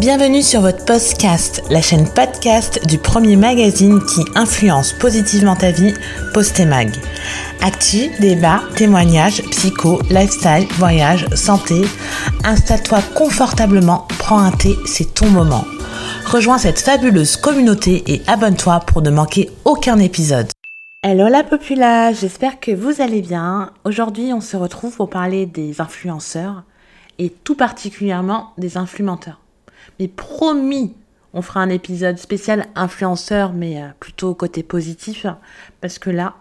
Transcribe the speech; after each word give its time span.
Bienvenue 0.00 0.42
sur 0.42 0.60
votre 0.60 0.84
podcast, 0.84 1.62
la 1.70 1.80
chaîne 1.80 2.08
podcast 2.08 2.84
du 2.84 2.98
premier 2.98 3.36
magazine 3.36 4.00
qui 4.04 4.24
influence 4.34 4.92
positivement 4.92 5.54
ta 5.54 5.70
vie, 5.70 5.94
Postemag. 6.32 6.90
Actu, 7.62 8.10
débat, 8.18 8.60
témoignages, 8.74 9.40
psycho, 9.50 10.00
lifestyle, 10.10 10.66
voyage, 10.78 11.28
santé. 11.36 11.82
Installe-toi 12.42 13.02
confortablement, 13.14 14.08
prends 14.18 14.40
un 14.40 14.50
thé, 14.50 14.74
c'est 14.84 15.14
ton 15.14 15.30
moment. 15.30 15.64
Rejoins 16.26 16.58
cette 16.58 16.80
fabuleuse 16.80 17.36
communauté 17.36 18.02
et 18.08 18.22
abonne-toi 18.26 18.80
pour 18.80 19.00
ne 19.00 19.10
manquer 19.10 19.48
aucun 19.64 20.00
épisode. 20.00 20.48
Hello 21.04 21.28
la 21.28 21.44
populace, 21.44 22.20
j'espère 22.20 22.58
que 22.58 22.72
vous 22.72 23.00
allez 23.00 23.22
bien. 23.22 23.70
Aujourd'hui, 23.84 24.32
on 24.32 24.40
se 24.40 24.56
retrouve 24.56 24.96
pour 24.96 25.08
parler 25.08 25.46
des 25.46 25.80
influenceurs 25.80 26.64
et 27.20 27.30
tout 27.30 27.54
particulièrement 27.54 28.50
des 28.58 28.76
influenceurs. 28.76 29.43
Mais 29.98 30.08
promis, 30.08 30.94
on 31.32 31.42
fera 31.42 31.60
un 31.60 31.68
épisode 31.68 32.18
spécial 32.18 32.66
influenceur, 32.74 33.52
mais 33.52 33.82
euh, 33.82 33.86
plutôt 33.98 34.34
côté 34.34 34.62
positif, 34.62 35.26
parce 35.80 35.98
que 35.98 36.10
là, 36.10 36.34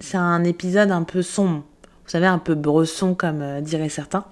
c'est 0.00 0.16
un 0.16 0.44
épisode 0.44 0.90
un 0.90 1.02
peu 1.02 1.22
sombre. 1.22 1.64
Vous 1.82 2.10
savez, 2.10 2.26
un 2.26 2.38
peu 2.38 2.54
bresson, 2.54 3.14
comme 3.14 3.42
euh, 3.42 3.60
diraient 3.60 3.88
certains. 3.88 4.24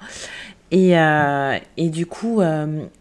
Et, 0.70 0.98
euh, 0.98 1.56
et 1.77 1.88
du 1.88 2.05
coup, 2.05 2.42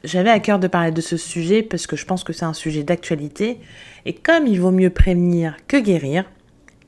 j'avais 0.06 0.30
à 0.30 0.40
cœur 0.40 0.58
de 0.58 0.68
parler 0.68 0.92
de 0.92 1.02
ce 1.02 1.18
sujet 1.18 1.64
parce 1.64 1.86
que 1.86 1.98
je 1.98 2.06
pense 2.06 2.24
que 2.24 2.32
c'est 2.32 2.46
un 2.46 2.54
sujet 2.54 2.84
d'actualité. 2.84 3.60
Et 4.06 4.14
comme 4.14 4.48
il 4.48 4.62
vaut 4.62 4.72
mieux 4.72 4.90
prévenir 4.90 5.58
que 5.68 5.76
guérir, 5.76 6.24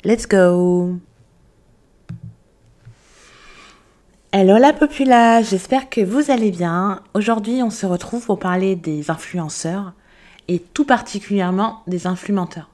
let's 0.06 0.26
go 0.26 0.96
Hello 4.32 4.60
la 4.60 4.74
populace, 4.74 5.50
j'espère 5.50 5.90
que 5.90 6.02
vous 6.02 6.30
allez 6.30 6.52
bien. 6.52 7.02
Aujourd'hui, 7.16 7.64
on 7.64 7.72
se 7.72 7.88
retrouve 7.88 8.28
pour 8.28 8.38
parler 8.38 8.76
des 8.76 9.10
influenceurs 9.10 9.94
et 10.48 10.60
tout 10.60 10.86
particulièrement 10.86 11.82
des 11.88 12.06
influenceurs. 12.06 12.70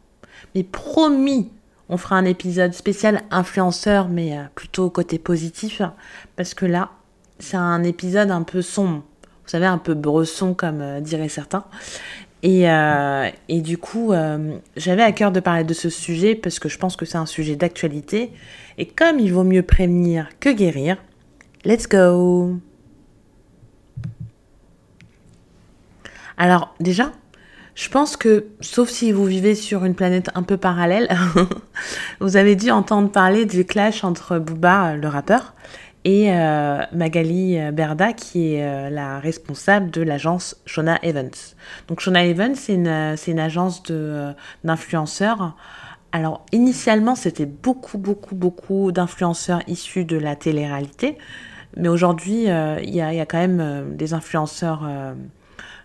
Mais 0.53 0.63
promis, 0.63 1.49
on 1.87 1.95
fera 1.95 2.17
un 2.17 2.25
épisode 2.25 2.73
spécial 2.73 3.21
influenceur, 3.31 4.09
mais 4.09 4.37
euh, 4.37 4.41
plutôt 4.53 4.89
côté 4.89 5.17
positif, 5.17 5.81
parce 6.35 6.53
que 6.53 6.65
là, 6.65 6.91
c'est 7.39 7.55
un 7.55 7.83
épisode 7.83 8.31
un 8.31 8.43
peu 8.43 8.61
sombre. 8.61 9.05
Vous 9.23 9.49
savez, 9.49 9.65
un 9.65 9.77
peu 9.77 9.93
bresson, 9.93 10.55
comme 10.55 10.81
euh, 10.81 10.99
diraient 10.99 11.29
certains. 11.29 11.63
Et, 12.43 12.69
euh, 12.69 13.29
et 13.47 13.61
du 13.61 13.77
coup, 13.77 14.11
j'avais 14.75 15.03
à 15.03 15.11
cœur 15.13 15.31
de 15.31 15.39
parler 15.39 15.63
de 15.63 15.73
ce 15.73 15.89
sujet 15.89 16.35
parce 16.35 16.59
que 16.59 16.67
je 16.67 16.77
pense 16.77 16.97
que 16.97 17.05
c'est 17.05 17.17
un 17.17 17.25
sujet 17.25 17.55
d'actualité. 17.55 18.33
Et 18.77 18.85
comme 18.85 19.19
il 19.19 19.31
vaut 19.31 19.45
mieux 19.45 19.63
prévenir 19.63 20.27
que 20.41 20.49
guérir, 20.49 20.97
Let's 21.65 21.87
go 21.89 22.59
Alors 26.37 26.75
déjà, 26.79 27.11
je 27.73 27.89
pense 27.89 28.17
que, 28.17 28.45
sauf 28.61 28.87
si 28.87 29.11
vous 29.11 29.25
vivez 29.25 29.55
sur 29.55 29.83
une 29.83 29.95
planète 29.95 30.29
un 30.35 30.43
peu 30.43 30.57
parallèle, 30.57 31.09
vous 32.19 32.37
avez 32.37 32.55
dû 32.55 32.69
entendre 32.69 33.11
parler 33.11 33.47
du 33.47 33.65
clash 33.65 34.03
entre 34.03 34.37
Booba, 34.37 34.95
le 34.95 35.07
rappeur, 35.07 35.55
et 36.03 36.31
euh, 36.31 36.83
Magali 36.91 37.57
Berda, 37.73 38.13
qui 38.13 38.53
est 38.53 38.63
euh, 38.63 38.91
la 38.91 39.19
responsable 39.19 39.89
de 39.89 40.03
l'agence 40.03 40.61
Shona 40.67 40.99
Evans. 41.01 41.31
Donc 41.87 41.99
Shona 41.99 42.25
Evans, 42.25 42.53
c'est 42.53 42.75
une, 42.75 43.15
une, 43.27 43.39
agence 43.39 43.81
euh, 43.89 44.33
d'influenceurs. 44.63 45.55
Alors 46.11 46.45
initialement, 46.51 47.15
c'était 47.15 47.47
beaucoup, 47.47 47.97
beaucoup, 47.97 48.35
beaucoup 48.35 48.91
d'influenceurs 48.91 49.63
issus 49.65 50.05
de 50.05 50.17
la 50.17 50.35
télé-réalité. 50.35 51.17
Mais 51.75 51.89
aujourd'hui, 51.89 52.49
euh, 52.49 52.79
il 52.81 52.95
y, 52.95 53.01
a 53.01 53.25
quand 53.25 53.37
même 53.37 53.59
euh, 53.59 53.83
des 53.89 54.13
influenceurs 54.13 54.83
euh, 54.87 55.13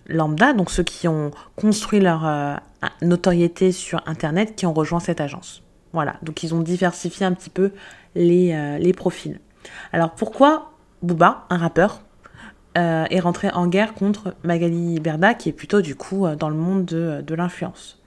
lambda, 0.07 0.53
donc 0.53 0.71
ceux 0.71 0.85
qui 0.85 1.09
ont 1.09 1.33
construit 1.57 2.01
leur 2.01 2.61
notoriété 3.03 3.73
sur 3.73 4.03
Internet, 4.07 4.55
qui 4.57 4.67
ont 4.67 4.73
rejoint 4.73 5.01
cette 5.01 5.21
agence. 5.21 5.63
Voilà, 5.93 6.17
donc 6.23 6.43
ils 6.43 6.55
ont 6.55 6.61
diversifié 6.61 7.27
un 7.27 7.33
petit 7.33 7.51
peu 7.51 7.73
les, 8.15 8.79
les 8.79 8.93
profils. 8.93 9.39
Alors 9.93 10.13
pourquoi 10.13 10.73
Booba, 11.03 11.47
un 11.51 11.59
rappeur, 11.59 12.03
est 12.75 13.21
rentré 13.21 13.51
en 13.51 13.67
guerre 13.67 13.95
contre 13.95 14.35
Magali 14.43 14.99
Berda, 15.01 15.35
qui 15.35 15.49
est 15.49 15.53
plutôt 15.53 15.81
du 15.81 15.95
coup 15.95 16.27
dans 16.39 16.49
le 16.49 16.57
monde 16.57 16.87
de, 16.87 17.23
de 17.25 17.35
l'influence? 17.35 18.01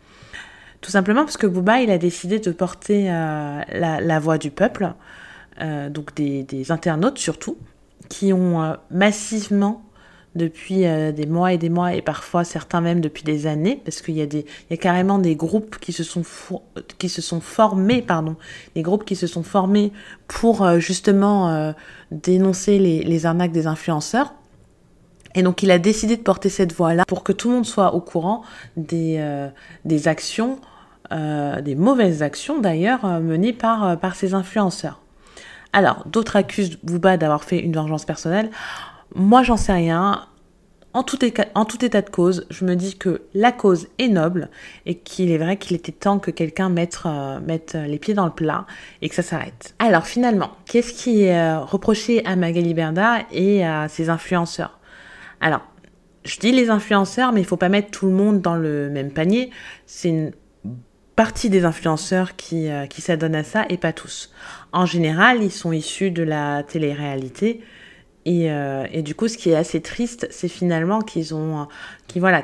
Tout 0.81 0.91
simplement 0.91 1.24
parce 1.24 1.38
que 1.38 1.47
Booba, 1.47 1.81
il 1.81 1.91
a 1.91 1.97
décidé 1.97 2.40
de 2.40 2.52
porter 2.52 3.06
la, 3.06 4.19
voix 4.19 4.38
du 4.38 4.52
peuple, 4.52 4.94
donc 5.62 6.16
des 6.16 6.72
internautes 6.72 7.18
surtout, 7.18 7.57
qui 8.13 8.31
ont 8.31 8.62
euh, 8.62 8.75
massivement 8.91 9.81
depuis 10.35 10.85
euh, 10.85 11.12
des 11.12 11.25
mois 11.25 11.51
et 11.51 11.57
des 11.57 11.69
mois 11.69 11.96
et 11.96 12.03
parfois 12.03 12.44
certains 12.44 12.79
même 12.79 13.01
depuis 13.01 13.24
des 13.24 13.47
années 13.47 13.81
parce 13.84 14.03
qu'il 14.03 14.16
y 14.16 14.22
a 14.22 14.28
des 14.28 14.46
il 14.69 14.72
y 14.72 14.74
a 14.74 14.78
carrément 14.78 15.18
des 15.18 15.35
groupes 15.35 15.79
qui 15.79 15.94
se 15.94 16.03
sont 16.03 16.24
qui 17.00 17.09
se 17.09 17.24
sont 17.24 17.41
formés 17.41 18.03
pardon 18.03 18.35
des 18.75 18.84
groupes 18.84 19.03
qui 19.03 19.16
se 19.16 19.25
sont 19.25 19.41
formés 19.41 19.91
pour 20.28 20.62
euh, 20.62 20.78
justement 20.78 21.74
dénoncer 22.12 22.78
les, 22.78 23.03
les, 23.03 23.25
arnaques 23.25 23.51
des 23.51 23.66
influenceurs. 23.66 24.34
Et 25.34 25.41
donc 25.41 25.63
il 25.63 25.72
a 25.72 25.80
décidé 25.80 26.16
de 26.16 26.22
porter 26.22 26.50
cette 26.50 26.74
voix 26.74 26.94
là 26.94 27.06
pour 27.07 27.24
que 27.24 27.31
tout 27.31 27.50
le 27.50 27.56
monde 27.56 27.66
soit 27.66 27.95
au 27.95 28.01
courant 28.01 28.44
des 28.78 29.24
des 29.85 30.07
actions 30.07 30.59
des 31.12 31.75
mauvaises 31.75 32.22
actions 32.22 32.59
d'ailleurs 32.59 33.06
menées 33.22 33.53
par 33.53 34.00
par 34.00 34.16
ces 34.16 34.34
influenceurs 34.35 35.03
alors, 35.73 36.03
d'autres 36.06 36.35
accusent 36.35 36.78
Booba 36.84 37.17
d'avoir 37.17 37.44
fait 37.44 37.59
une 37.59 37.73
vengeance 37.73 38.06
personnelle. 38.06 38.51
Moi, 39.16 39.41
j'en 39.41 39.57
sais 39.57 39.73
rien. 39.73 40.28
En 40.95 41.01
tout, 41.01 41.25
état, 41.25 42.01
de 42.03 42.09
cause, 42.11 42.45
je 42.51 42.66
me 42.66 42.75
dis 42.75 42.95
que 43.00 43.23
la 43.34 43.51
cause 43.51 43.88
est 43.97 44.09
noble 44.09 44.50
et 44.85 44.94
qu'il 44.94 45.31
est 45.31 45.39
vrai 45.39 45.57
qu'il 45.57 45.75
était 45.75 45.91
temps 45.91 46.19
que 46.19 46.29
quelqu'un 46.29 46.69
mette, 46.69 47.00
euh, 47.07 47.39
les 47.88 47.97
pieds 47.97 48.13
dans 48.13 48.25
le 48.25 48.31
plat 48.31 48.67
et 49.01 49.09
que 49.09 49.16
ça 49.16 49.23
s'arrête. 49.23 49.73
Alors 49.79 50.06
finalement, 50.06 50.51
qu'est-ce 50.66 50.94
qui 50.94 51.23
est 51.23 51.35
euh, 51.35 51.62
reproché 51.62 52.23
à 52.28 52.35
Magali 52.35 52.75
Berda 52.75 53.22
et 53.31 53.66
à 53.66 53.88
ses 53.88 54.12
influenceurs? 54.12 54.78
Alors, 55.41 55.62
je 56.25 56.38
dis 56.38 56.51
les 56.51 56.69
influenceurs, 56.69 57.31
mais 57.31 57.41
il 57.41 57.47
faut 57.47 57.57
pas 57.57 57.69
mettre 57.69 57.89
tout 57.89 58.06
le 58.06 58.13
monde 58.13 58.41
dans 58.41 58.56
le 58.56 58.91
même 58.91 59.12
panier. 59.12 59.50
C'est 59.88 60.09
une 60.09 60.31
partie 61.16 61.50
des 61.50 61.66
influenceurs 61.66 62.35
qui, 62.35 62.69
euh, 62.69 62.85
qui 62.85 63.01
s'adonnent 63.01 63.35
à 63.35 63.44
ça 63.44 63.66
et 63.69 63.78
pas 63.78 63.94
tous. 63.94 64.31
En 64.72 64.85
général, 64.85 65.44
ils 65.44 65.51
sont 65.51 65.72
issus 65.72 66.12
de 66.12 66.24
la 66.24 66.63
télé-réalité. 66.63 67.62
Et, 68.25 68.51
euh, 68.51 68.85
et, 68.91 69.01
du 69.01 69.16
coup, 69.16 69.28
ce 69.28 69.38
qui 69.38 69.50
est 69.50 69.56
assez 69.56 69.81
triste, 69.81 70.28
c'est 70.31 70.47
finalement 70.47 71.01
qu'ils 71.01 71.35
ont, 71.35 71.68
qui 72.07 72.19
voilà, 72.19 72.44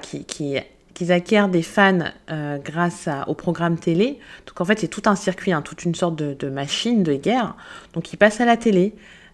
acquièrent 1.09 1.50
des 1.50 1.62
fans 1.62 2.00
euh, 2.30 2.57
grâce 2.57 3.07
au 3.28 3.34
programme 3.34 3.78
télé. 3.78 4.19
Donc 4.46 4.62
en 4.62 4.66
fait, 4.66 4.80
c'est 4.80 4.88
tout 4.88 5.03
un 5.06 5.16
circuit, 5.16 5.51
hein, 5.51 5.62
toute 5.62 5.86
une 5.86 5.96
sorte 5.96 6.16
de, 6.16 6.50
machine 6.50 7.03
de 7.03 7.13
guerre. 7.13 7.56
Donc 7.94 8.12
ils 8.13 8.18
passent 8.18 8.41
à 8.41 8.46
la 8.46 8.57
télé. 8.57 8.94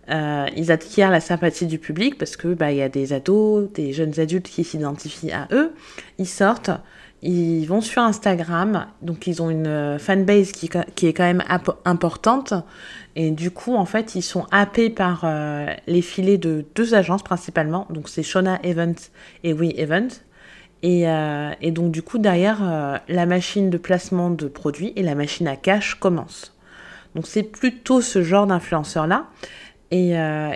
Euh, 0.09 0.45
ils 0.55 0.71
acquièrent 0.71 1.09
la 1.09 1.19
sympathie 1.19 1.65
du 1.65 1.79
public 1.79 2.19
parce 2.19 2.37
que 2.37 2.53
bah 2.53 2.71
y 2.71 2.83
a 2.83 2.89
des 2.89 3.11
ados, 3.11 3.71
des 3.73 3.91
jeunes 3.91 4.19
adultes 4.19 4.47
qui 4.47 4.63
s'identifient 4.63 5.31
à 5.31 5.47
eux. 5.51 5.73
Ils 6.19 6.27
sortent, 6.27 6.69
ils 7.21 7.65
vont 7.65 7.81
sur 7.81 8.01
Instagram, 8.01 8.87
donc 9.01 9.25
ils 9.27 9.41
ont 9.41 9.49
une 9.49 9.67
euh, 9.67 9.97
fanbase 9.97 10.51
qui, 10.51 10.69
qui 10.95 11.07
est 11.07 11.13
quand 11.13 11.23
même 11.23 11.43
importante. 11.85 12.53
Et 13.15 13.31
du 13.31 13.51
coup, 13.51 13.75
en 13.75 13.85
fait, 13.85 14.15
ils 14.15 14.21
sont 14.21 14.45
happés 14.51 14.89
par 14.89 15.21
euh, 15.23 15.67
les 15.87 16.01
filets 16.01 16.37
de 16.37 16.65
deux 16.75 16.93
agences 16.93 17.23
principalement. 17.23 17.87
Donc 17.89 18.09
c'est 18.09 18.23
Shona 18.23 18.59
Evans 18.63 18.95
et 19.43 19.53
We 19.53 19.73
Evans. 19.77 20.09
Et, 20.83 21.09
euh, 21.09 21.51
et, 21.61 21.71
donc 21.71 21.91
du 21.91 22.03
coup, 22.03 22.19
derrière, 22.19 23.01
la 23.07 23.25
machine 23.25 23.71
de 23.71 23.77
placement 23.77 24.29
de 24.29 24.47
produits 24.47 24.93
et 24.95 25.01
la 25.01 25.15
machine 25.15 25.47
à 25.47 25.55
cash 25.55 25.95
commence. 25.95 26.53
Donc 27.15 27.25
c'est 27.25 27.43
plutôt 27.43 28.01
ce 28.01 28.21
genre 28.21 28.45
d'influenceurs-là. 28.45 29.27
Et, 29.89 30.11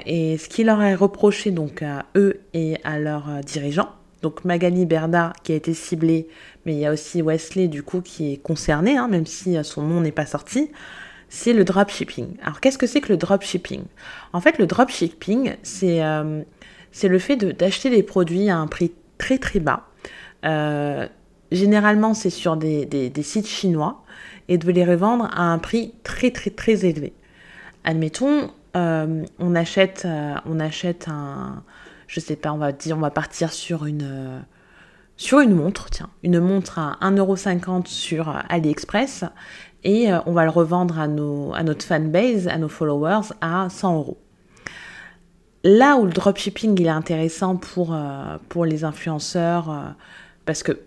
et, 0.05 0.37
ce 0.37 0.49
qui 0.49 0.63
leur 0.65 0.83
est 0.83 0.93
reproché 0.93 1.49
donc 1.49 1.81
à 1.81 2.05
eux 2.15 2.41
et 2.53 2.77
à 2.83 2.99
leurs 2.99 3.39
dirigeants, 3.43 3.89
donc 4.21 4.43
Magali 4.45 4.85
Berda 4.85 5.33
qui 5.43 5.53
a 5.53 5.55
été 5.55 5.73
ciblée, 5.73 6.27
mais 6.65 6.73
il 6.73 6.79
y 6.79 6.85
a 6.85 6.91
aussi 6.91 7.21
Wesley 7.21 7.67
du 7.67 7.83
coup 7.83 8.01
qui 8.01 8.33
est 8.33 8.37
concerné, 8.37 8.97
hein, 8.97 9.07
même 9.07 9.25
si 9.25 9.57
euh, 9.57 9.63
son 9.63 9.83
nom 9.83 10.01
n'est 10.01 10.11
pas 10.11 10.25
sorti, 10.25 10.71
c'est 11.29 11.53
le 11.53 11.63
dropshipping. 11.63 12.35
Alors 12.43 12.59
qu'est-ce 12.59 12.77
que 12.77 12.87
c'est 12.87 13.01
que 13.01 13.09
le 13.09 13.17
dropshipping? 13.17 13.83
En 14.33 14.41
fait, 14.41 14.57
le 14.57 14.65
dropshipping, 14.65 15.55
c'est 15.63 16.03
euh, 16.03 16.41
le 17.03 17.19
fait 17.19 17.37
d'acheter 17.37 17.89
des 17.89 18.03
produits 18.03 18.49
à 18.49 18.57
un 18.57 18.67
prix 18.67 18.91
très 19.17 19.37
très 19.37 19.59
bas. 19.59 19.87
Euh, 20.45 21.07
généralement, 21.51 22.13
c'est 22.13 22.29
sur 22.29 22.57
des, 22.57 23.11
sites 23.21 23.47
chinois 23.47 24.03
et 24.47 24.57
de 24.57 24.71
les 24.71 24.83
revendre 24.83 25.29
à 25.33 25.43
un 25.43 25.59
prix 25.59 25.93
très 26.03 26.31
très 26.31 26.49
très 26.49 26.85
élevé. 26.85 27.13
Admettons, 27.83 28.49
on 28.73 29.55
achète 29.55 30.05
un 30.05 31.63
je 32.09 32.19
sais 32.19 32.35
pas, 32.35 32.51
on 32.51 32.57
va 32.57 32.71
dire, 32.71 32.97
on 32.97 33.01
va 33.01 33.11
partir 33.11 33.53
sur 33.53 33.85
une, 33.85 34.01
euh, 35.31 35.45
montre, 35.47 35.91
tiens, 35.91 36.09
une 36.23 36.39
montre 36.39 36.79
à 36.79 36.97
1,50€ 37.01 37.85
sur 37.85 38.35
AliExpress 38.49 39.25
et 39.83 40.11
euh, 40.11 40.17
on 40.25 40.33
va 40.33 40.43
le 40.43 40.49
revendre 40.49 40.99
à, 40.99 41.07
nos, 41.07 41.53
à 41.53 41.61
notre 41.61 41.85
fanbase, 41.85 42.47
à 42.47 42.57
nos 42.57 42.67
followers 42.67 43.29
à 43.41 43.69
100 43.69 43.95
euros. 43.95 44.17
là 45.63 45.97
où 45.97 46.05
le 46.05 46.11
dropshipping 46.11 46.79
il 46.79 46.87
est 46.87 46.89
intéressant 46.89 47.57
pour, 47.57 47.93
euh, 47.93 48.37
les 48.65 48.83
influenceurs, 48.83 49.69
euh, 49.69 49.83
parce 50.45 50.63
que 50.63 50.79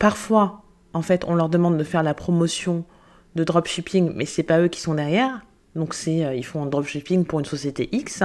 parfois, 0.00 0.64
en 0.94 1.02
fait, 1.02 1.24
on 1.28 1.36
leur 1.36 1.48
demande 1.48 1.78
de 1.78 1.84
faire 1.84 2.02
la 2.02 2.14
promotion 2.14 2.84
de 3.36 3.44
dropshipping, 3.44 4.12
mais 4.16 4.24
c'est 4.24 4.42
pas 4.42 4.60
eux 4.60 4.68
qui 4.68 4.80
sont 4.80 4.94
derrière. 4.94 5.42
Donc 5.76 5.94
euh, 6.08 6.34
ils 6.34 6.44
font 6.44 6.64
un 6.64 6.66
dropshipping 6.66 7.24
pour 7.24 7.38
une 7.38 7.46
société 7.46 7.88
X. 7.92 8.22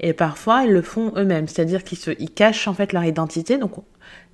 Et 0.00 0.12
parfois, 0.12 0.64
ils 0.64 0.72
le 0.72 0.82
font 0.82 1.12
eux-mêmes, 1.16 1.48
c'est-à-dire 1.48 1.82
qu'ils 1.82 1.98
se, 1.98 2.12
ils 2.18 2.30
cachent 2.30 2.68
en 2.68 2.74
fait 2.74 2.92
leur 2.92 3.04
identité. 3.04 3.58
Donc 3.58 3.72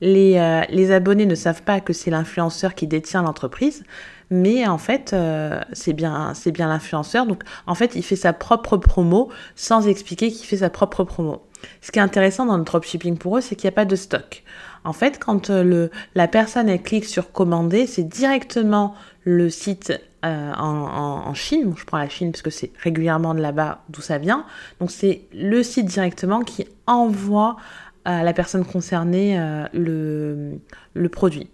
les, 0.01 0.65
les 0.69 0.93
abonnés 0.93 1.27
ne 1.27 1.35
savent 1.35 1.63
pas 1.63 1.81
que 1.81 1.93
c'est 1.93 2.11
l'influenceur 2.11 2.75
qui 2.75 2.87
détient 2.87 3.23
l'entreprise, 3.23 3.83
mais 4.31 4.67
en 4.67 4.79
fait, 4.79 5.13
euh, 5.13 5.61
c'est 5.73 5.93
bien, 5.93 6.33
c'est 6.35 6.53
bien 6.53 6.69
l'influenceur. 6.69 7.27
Donc, 7.27 7.43
en 7.67 7.75
fait, 7.75 7.95
il 7.95 8.03
fait 8.03 8.17
sa 8.17 8.33
propre 8.33 8.77
promo 8.77 9.31
sans 9.55 9.87
expliquer 9.87 10.31
qu'il 10.31 10.47
fait 10.47 10.59
sa 10.59 10.71
propre 10.71 11.05
promo. 11.05 11.43
Ce 11.81 11.93
qui 11.93 11.99
est 11.99 12.03
intéressant 12.03 12.47
dans 12.47 12.59
le 12.59 12.65
dropshipping 12.65 13.17
pour 13.17 13.39
eux, 13.39 13.41
c'est 13.41 13.57
qu'il 13.57 13.69
n'y 13.69 13.75
a 13.75 13.77
pas 13.77 13.85
de 13.85 13.97
stock. 13.97 14.43
En 14.85 14.93
fait, 14.93 15.19
quand 15.19 15.51
euh, 15.51 15.63
le, 15.63 15.91
la 16.15 16.29
personne 16.29 16.69
elle 16.69 16.83
clique 16.83 17.07
sur 17.07 17.33
commander, 17.33 17.87
c'est 17.87 18.03
directement 18.03 18.95
le 19.25 19.51
site 19.51 19.93
euh, 20.25 20.53
en, 20.55 21.35
Chine. 21.35 21.75
je 21.77 21.85
prends 21.85 21.99
la 21.99 22.09
Chine 22.09 22.33
parce 22.33 22.43
que 22.43 22.51
c'est 22.51 22.71
régulièrement 22.83 23.35
de 23.35 23.41
là-bas 23.41 23.83
d'où 23.89 24.01
ça 24.01 24.19
vient. 24.19 24.45
Donc, 24.81 24.91
c'est 24.91 25.23
le 25.35 25.63
site 25.63 25.87
directement 25.87 26.41
qui 26.41 26.67
envoie 26.87 27.57
à 28.05 28.23
la 28.23 28.33
personne 28.35 28.65
concernée 28.65 29.39
le, 29.73 30.59
le 30.93 31.09
produit. 31.09 31.49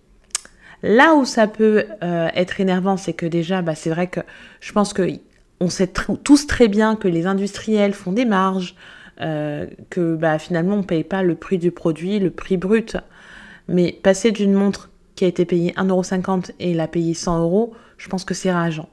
Là 0.83 1.15
où 1.15 1.25
ça 1.25 1.47
peut 1.47 1.85
euh, 2.03 2.29
être 2.35 2.61
énervant, 2.61 2.97
c'est 2.97 3.13
que 3.13 3.27
déjà, 3.27 3.63
bah, 3.63 3.75
c'est 3.75 3.91
vrai 3.91 4.07
que 4.07 4.21
je 4.61 4.73
pense 4.73 4.93
que 4.93 5.03
on 5.61 5.69
sait 5.69 5.93
tous 6.25 6.47
très 6.47 6.69
bien 6.69 6.97
que 6.97 7.07
les 7.07 7.27
industriels 7.27 7.93
font 7.93 8.13
des 8.13 8.25
marges, 8.25 8.75
euh, 9.21 9.67
que 9.91 10.17
bah, 10.17 10.39
finalement 10.39 10.77
on 10.77 10.79
ne 10.79 10.83
paye 10.85 11.05
pas 11.05 11.23
le 11.23 11.35
prix 11.35 11.59
du 11.59 11.71
produit, 11.71 12.19
le 12.19 12.31
prix 12.31 12.57
brut. 12.57 12.97
Mais 13.69 13.93
passer 14.03 14.33
d'une 14.33 14.55
montre 14.55 14.90
qui 15.21 15.27
a 15.27 15.29
été 15.29 15.45
payée 15.45 15.75
1,50€ 15.77 16.53
et 16.61 16.73
la 16.73 16.89
payer 16.89 17.13
100 17.13 17.43
euros, 17.43 17.75
je 17.99 18.09
pense 18.09 18.25
que 18.25 18.33
c'est 18.33 18.51
rageant. 18.51 18.89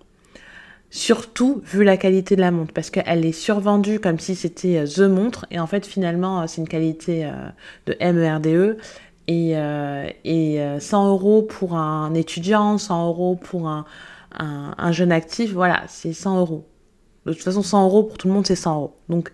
Surtout 0.90 1.62
vu 1.64 1.86
la 1.86 1.96
qualité 1.96 2.36
de 2.36 2.42
la 2.42 2.52
montre, 2.52 2.74
parce 2.74 2.90
qu'elle 2.90 3.26
est 3.26 3.32
survendue 3.32 4.02
comme 4.02 4.20
si 4.20 4.36
c'était 4.36 4.80
euh, 4.80 4.86
The 4.86 5.10
Montre, 5.10 5.46
et 5.52 5.60
en 5.62 5.68
fait 5.68 5.86
finalement 5.86 6.46
c'est 6.46 6.60
une 6.60 6.68
qualité 6.68 7.32
de 7.86 7.96
MERDE, 8.02 8.76
et, 9.30 9.54
euh, 9.56 10.10
et 10.26 10.60
100 10.82 11.06
euh, 11.06 11.10
euros 11.12 11.44
pour 11.44 11.76
un 11.76 12.14
étudiant, 12.14 12.78
100 12.78 13.08
euros 13.08 13.36
pour 13.38 13.70
un, 13.70 13.86
un, 14.38 14.92
jeune 14.92 15.14
actif, 15.14 15.54
voilà, 15.54 15.84
c'est 15.88 16.12
100 16.12 16.40
euros. 16.42 16.68
De 17.26 17.32
toute 17.32 17.44
façon, 17.44 17.62
100 17.62 17.86
euros 17.86 18.04
pour 18.04 18.18
tout 18.18 18.28
le 18.28 18.34
monde, 18.34 18.46
c'est 18.46 18.58
100 18.58 18.76
euros. 18.76 18.98
Donc, 19.08 19.32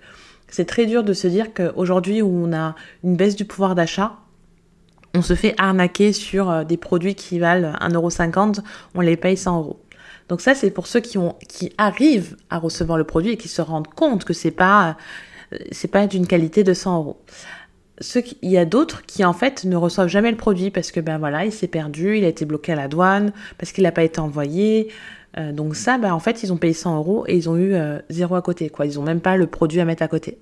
c'est 0.47 0.65
très 0.65 0.85
dur 0.85 1.03
de 1.03 1.13
se 1.13 1.27
dire 1.27 1.55
qu'aujourd'hui 1.55 2.21
où 2.21 2.29
on 2.29 2.53
a 2.53 2.75
une 3.03 3.15
baisse 3.15 3.35
du 3.35 3.45
pouvoir 3.45 3.73
d'achat, 3.73 4.17
on 5.13 5.21
se 5.21 5.35
fait 5.35 5.55
arnaquer 5.57 6.13
sur 6.13 6.49
euh, 6.49 6.63
des 6.63 6.77
produits 6.77 7.15
qui 7.15 7.39
valent 7.39 7.73
1,50€, 7.81 8.59
on 8.95 9.01
les 9.01 9.17
paye 9.17 9.37
100 9.37 9.59
euros. 9.59 9.79
Donc 10.29 10.41
ça, 10.41 10.55
c'est 10.55 10.71
pour 10.71 10.87
ceux 10.87 11.01
qui, 11.01 11.17
ont, 11.17 11.35
qui 11.47 11.73
arrivent 11.77 12.37
à 12.49 12.57
recevoir 12.57 12.97
le 12.97 13.03
produit 13.03 13.33
et 13.33 13.37
qui 13.37 13.49
se 13.49 13.61
rendent 13.61 13.87
compte 13.87 14.23
que 14.23 14.33
c'est 14.33 14.51
pas, 14.51 14.97
c'est 15.71 15.89
pas 15.89 16.07
d'une 16.07 16.25
qualité 16.25 16.63
de 16.63 16.73
100 16.73 16.97
euros 16.97 17.17
il 18.41 18.49
y 18.49 18.57
a 18.57 18.65
d'autres 18.65 19.05
qui 19.05 19.23
en 19.23 19.33
fait 19.33 19.65
ne 19.65 19.75
reçoivent 19.75 20.07
jamais 20.07 20.31
le 20.31 20.37
produit 20.37 20.71
parce 20.71 20.91
que 20.91 20.99
ben 20.99 21.17
voilà, 21.17 21.45
il 21.45 21.51
s'est 21.51 21.67
perdu, 21.67 22.17
il 22.17 22.25
a 22.25 22.27
été 22.27 22.45
bloqué 22.45 22.71
à 22.71 22.75
la 22.75 22.87
douane, 22.87 23.31
parce 23.57 23.71
qu'il 23.71 23.83
n'a 23.83 23.91
pas 23.91 24.03
été 24.03 24.19
envoyé. 24.19 24.89
Euh, 25.37 25.51
donc 25.51 25.75
ça, 25.75 25.97
ben 25.97 26.13
en 26.13 26.19
fait, 26.19 26.43
ils 26.43 26.53
ont 26.53 26.57
payé 26.57 26.73
100 26.73 26.97
euros 26.97 27.25
et 27.27 27.35
ils 27.35 27.49
ont 27.49 27.57
eu 27.57 27.73
euh, 27.73 27.99
zéro 28.09 28.35
à 28.35 28.41
côté, 28.41 28.69
quoi. 28.69 28.85
Ils 28.85 28.99
ont 28.99 29.03
même 29.03 29.21
pas 29.21 29.37
le 29.37 29.47
produit 29.47 29.79
à 29.79 29.85
mettre 29.85 30.03
à 30.03 30.07
côté. 30.07 30.37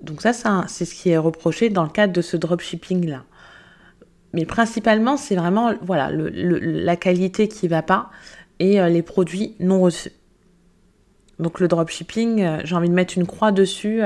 Donc 0.00 0.22
ça, 0.22 0.32
c'est 0.68 0.84
ce 0.84 0.94
qui 0.94 1.10
est 1.10 1.18
reproché 1.18 1.68
dans 1.68 1.84
le 1.84 1.90
cadre 1.90 2.12
de 2.12 2.22
ce 2.22 2.36
dropshipping 2.36 3.08
là. 3.08 3.24
Mais 4.32 4.46
principalement, 4.46 5.16
c'est 5.16 5.36
vraiment 5.36 5.72
voilà 5.82 6.10
la 6.12 6.96
qualité 6.96 7.48
qui 7.48 7.68
va 7.68 7.82
pas 7.82 8.10
et 8.58 8.80
euh, 8.80 8.88
les 8.88 9.02
produits 9.02 9.54
non 9.60 9.80
reçus. 9.80 10.10
Donc 11.38 11.60
le 11.60 11.68
dropshipping, 11.68 12.60
j'ai 12.64 12.74
envie 12.74 12.88
de 12.88 12.94
mettre 12.94 13.18
une 13.18 13.26
croix 13.26 13.52
dessus. 13.52 14.02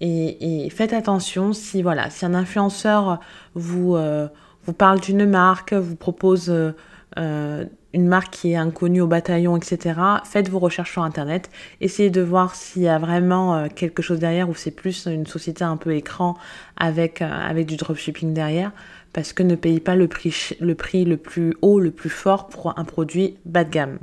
Et, 0.00 0.68
faites 0.70 0.92
attention 0.92 1.52
si 1.52 1.82
voilà, 1.82 2.10
si 2.10 2.24
un 2.24 2.34
influenceur 2.34 3.18
vous, 3.54 3.96
euh, 3.96 4.28
vous 4.64 4.72
parle 4.72 5.00
d'une 5.00 5.26
marque, 5.26 5.72
vous 5.72 5.96
propose 5.96 6.50
euh, 6.50 6.72
euh, 7.18 7.64
une 7.92 8.06
marque 8.06 8.32
qui 8.32 8.52
est 8.52 8.56
inconnue 8.56 9.00
au 9.00 9.08
bataillon, 9.08 9.56
etc. 9.56 9.98
Faites 10.24 10.48
vos 10.50 10.60
recherches 10.60 10.92
sur 10.92 11.02
internet, 11.02 11.50
essayez 11.80 12.10
de 12.10 12.20
voir 12.20 12.54
s'il 12.54 12.82
y 12.82 12.88
a 12.88 12.98
vraiment 12.98 13.68
quelque 13.68 14.02
chose 14.02 14.20
derrière 14.20 14.48
ou 14.48 14.54
c'est 14.54 14.70
plus 14.70 15.06
une 15.06 15.26
société 15.26 15.64
un 15.64 15.78
peu 15.78 15.94
écran 15.94 16.36
avec, 16.76 17.22
avec 17.22 17.66
du 17.66 17.76
dropshipping 17.76 18.34
derrière, 18.34 18.72
parce 19.18 19.32
que 19.32 19.42
ne 19.42 19.56
payez 19.56 19.80
pas 19.80 19.96
le 19.96 20.06
prix, 20.06 20.32
le 20.60 20.76
prix 20.76 21.04
le 21.04 21.16
plus 21.16 21.56
haut, 21.60 21.80
le 21.80 21.90
plus 21.90 22.08
fort 22.08 22.46
pour 22.46 22.78
un 22.78 22.84
produit 22.84 23.36
bas 23.44 23.64
de 23.64 23.70
gamme. 23.70 23.98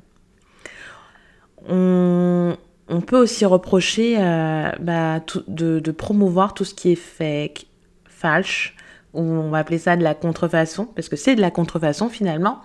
On, 1.69 2.57
on 2.89 3.00
peut 3.00 3.15
aussi 3.15 3.45
reprocher 3.45 4.17
euh, 4.19 4.71
bah, 4.81 5.21
de, 5.47 5.91
promouvoir 5.91 6.53
tout 6.53 6.65
ce 6.65 6.73
qui 6.73 6.91
est 6.91 6.95
fake, 6.95 7.67
falche, 8.03 8.75
ou 9.13 9.21
on 9.21 9.50
va 9.51 9.59
appeler 9.59 9.77
ça 9.77 9.95
de 9.95 10.03
la 10.03 10.15
contrefaçon, 10.15 10.83
parce 10.83 11.07
que 11.07 11.15
c'est 11.15 11.35
de 11.35 11.41
la 11.41 11.50
contrefaçon 11.50 12.09
finalement. 12.09 12.59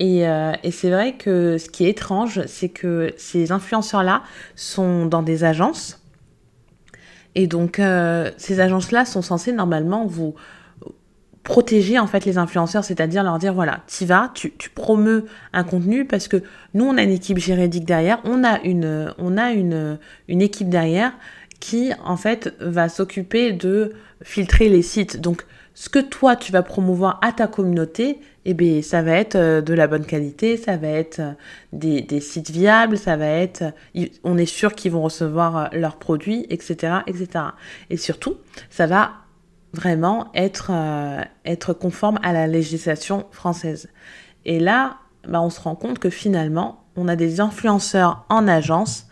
Et, 0.00 0.26
euh, 0.26 0.54
c'est 0.72 0.90
vrai 0.90 1.12
que 1.12 1.56
ce 1.56 1.68
qui 1.68 1.84
est 1.84 1.90
étrange, 1.90 2.44
c'est 2.46 2.70
que 2.70 3.14
ces 3.16 3.52
influenceurs-là 3.52 4.24
sont 4.56 5.06
dans 5.06 5.22
des 5.22 5.44
agences. 5.44 6.02
Et 7.36 7.46
donc, 7.46 7.78
euh, 7.78 8.32
ces 8.38 8.58
agences-là 8.58 9.04
sont 9.04 9.22
censées 9.22 9.52
normalement 9.52 10.04
vous, 10.04 10.34
protéger 11.46 11.98
en 12.00 12.08
fait 12.08 12.24
les 12.24 12.38
influenceurs, 12.38 12.84
c'est-à-dire 12.84 13.22
leur 13.22 13.38
dire 13.38 13.54
voilà, 13.54 13.80
tu 13.86 14.04
vas, 14.04 14.32
tu, 14.34 14.52
tu 14.58 14.68
promeus 14.68 15.26
un 15.52 15.62
contenu 15.62 16.04
parce 16.04 16.26
que 16.26 16.42
nous 16.74 16.84
on 16.84 16.98
a 16.98 17.02
une 17.02 17.12
équipe 17.12 17.38
juridique 17.38 17.84
derrière, 17.84 18.18
on 18.24 18.42
a 18.42 18.60
une 18.62 19.14
on 19.18 19.38
a 19.38 19.52
une 19.52 19.98
une 20.26 20.42
équipe 20.42 20.68
derrière 20.68 21.12
qui 21.60 21.92
en 22.04 22.16
fait 22.16 22.52
va 22.60 22.88
s'occuper 22.88 23.52
de 23.52 23.92
filtrer 24.22 24.68
les 24.68 24.82
sites. 24.82 25.20
Donc 25.20 25.46
ce 25.74 25.88
que 25.88 26.00
toi 26.00 26.34
tu 26.34 26.50
vas 26.50 26.62
promouvoir 26.62 27.20
à 27.22 27.30
ta 27.30 27.46
communauté, 27.46 28.18
eh 28.44 28.54
bien, 28.54 28.82
ça 28.82 29.02
va 29.02 29.12
être 29.12 29.36
euh, 29.36 29.60
de 29.60 29.72
la 29.72 29.86
bonne 29.86 30.04
qualité, 30.04 30.56
ça 30.56 30.76
va 30.76 30.88
être 30.88 31.20
euh, 31.20 31.32
des, 31.72 32.00
des 32.00 32.20
sites 32.20 32.50
viables, 32.50 32.98
ça 32.98 33.16
va 33.16 33.26
être, 33.26 33.72
on 34.24 34.36
est 34.36 34.46
sûr 34.46 34.74
qu'ils 34.74 34.92
vont 34.92 35.02
recevoir 35.02 35.56
euh, 35.56 35.66
leurs 35.72 35.96
produits, 35.96 36.46
etc., 36.50 36.98
etc. 37.06 37.28
Et 37.90 37.96
surtout, 37.96 38.36
ça 38.68 38.86
va 38.86 39.25
vraiment 39.72 40.28
être, 40.34 40.70
euh, 40.72 41.22
être 41.44 41.72
conforme 41.72 42.18
à 42.22 42.32
la 42.32 42.46
législation 42.46 43.26
française. 43.30 43.88
Et 44.44 44.60
là, 44.60 44.98
bah, 45.28 45.40
on 45.40 45.50
se 45.50 45.60
rend 45.60 45.74
compte 45.74 45.98
que 45.98 46.10
finalement, 46.10 46.84
on 46.96 47.08
a 47.08 47.16
des 47.16 47.40
influenceurs 47.40 48.24
en 48.28 48.48
agence 48.48 49.06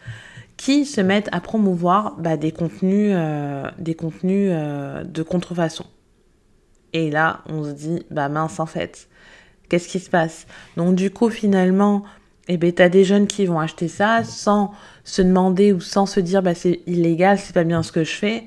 qui 0.56 0.86
se 0.86 1.00
mettent 1.00 1.28
à 1.32 1.40
promouvoir 1.40 2.16
bah, 2.18 2.36
des 2.36 2.52
contenus, 2.52 3.12
euh, 3.14 3.70
des 3.78 3.94
contenus 3.94 4.50
euh, 4.52 5.04
de 5.04 5.22
contrefaçon. 5.22 5.84
Et 6.92 7.10
là, 7.10 7.40
on 7.46 7.64
se 7.64 7.70
dit, 7.70 8.06
bah 8.10 8.28
mince 8.28 8.60
en 8.60 8.66
fait, 8.66 9.08
qu'est-ce 9.68 9.88
qui 9.88 9.98
se 9.98 10.08
passe? 10.08 10.46
Donc 10.76 10.94
du 10.94 11.10
coup, 11.10 11.28
finalement, 11.28 12.04
eh 12.46 12.56
ben, 12.56 12.72
t'as 12.72 12.88
des 12.88 13.04
jeunes 13.04 13.26
qui 13.26 13.46
vont 13.46 13.58
acheter 13.58 13.88
ça 13.88 14.22
sans 14.22 14.72
se 15.02 15.22
demander 15.22 15.72
ou 15.72 15.80
sans 15.80 16.06
se 16.06 16.20
dire, 16.20 16.42
c'est 16.54 16.80
illégal, 16.86 17.38
c'est 17.38 17.52
pas 17.52 17.64
bien 17.64 17.82
ce 17.82 17.90
que 17.90 18.04
je 18.04 18.12
fais. 18.12 18.44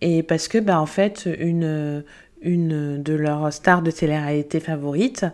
Et 0.00 0.22
parce 0.22 0.48
que, 0.48 0.58
bah, 0.58 0.80
en 0.80 0.86
fait, 0.86 1.28
une, 1.38 2.04
une 2.42 3.02
de 3.02 3.14
leurs 3.14 3.52
stars 3.52 3.82
de 3.82 3.90
télé-réalité 3.90 4.60
favorites, 4.60 5.26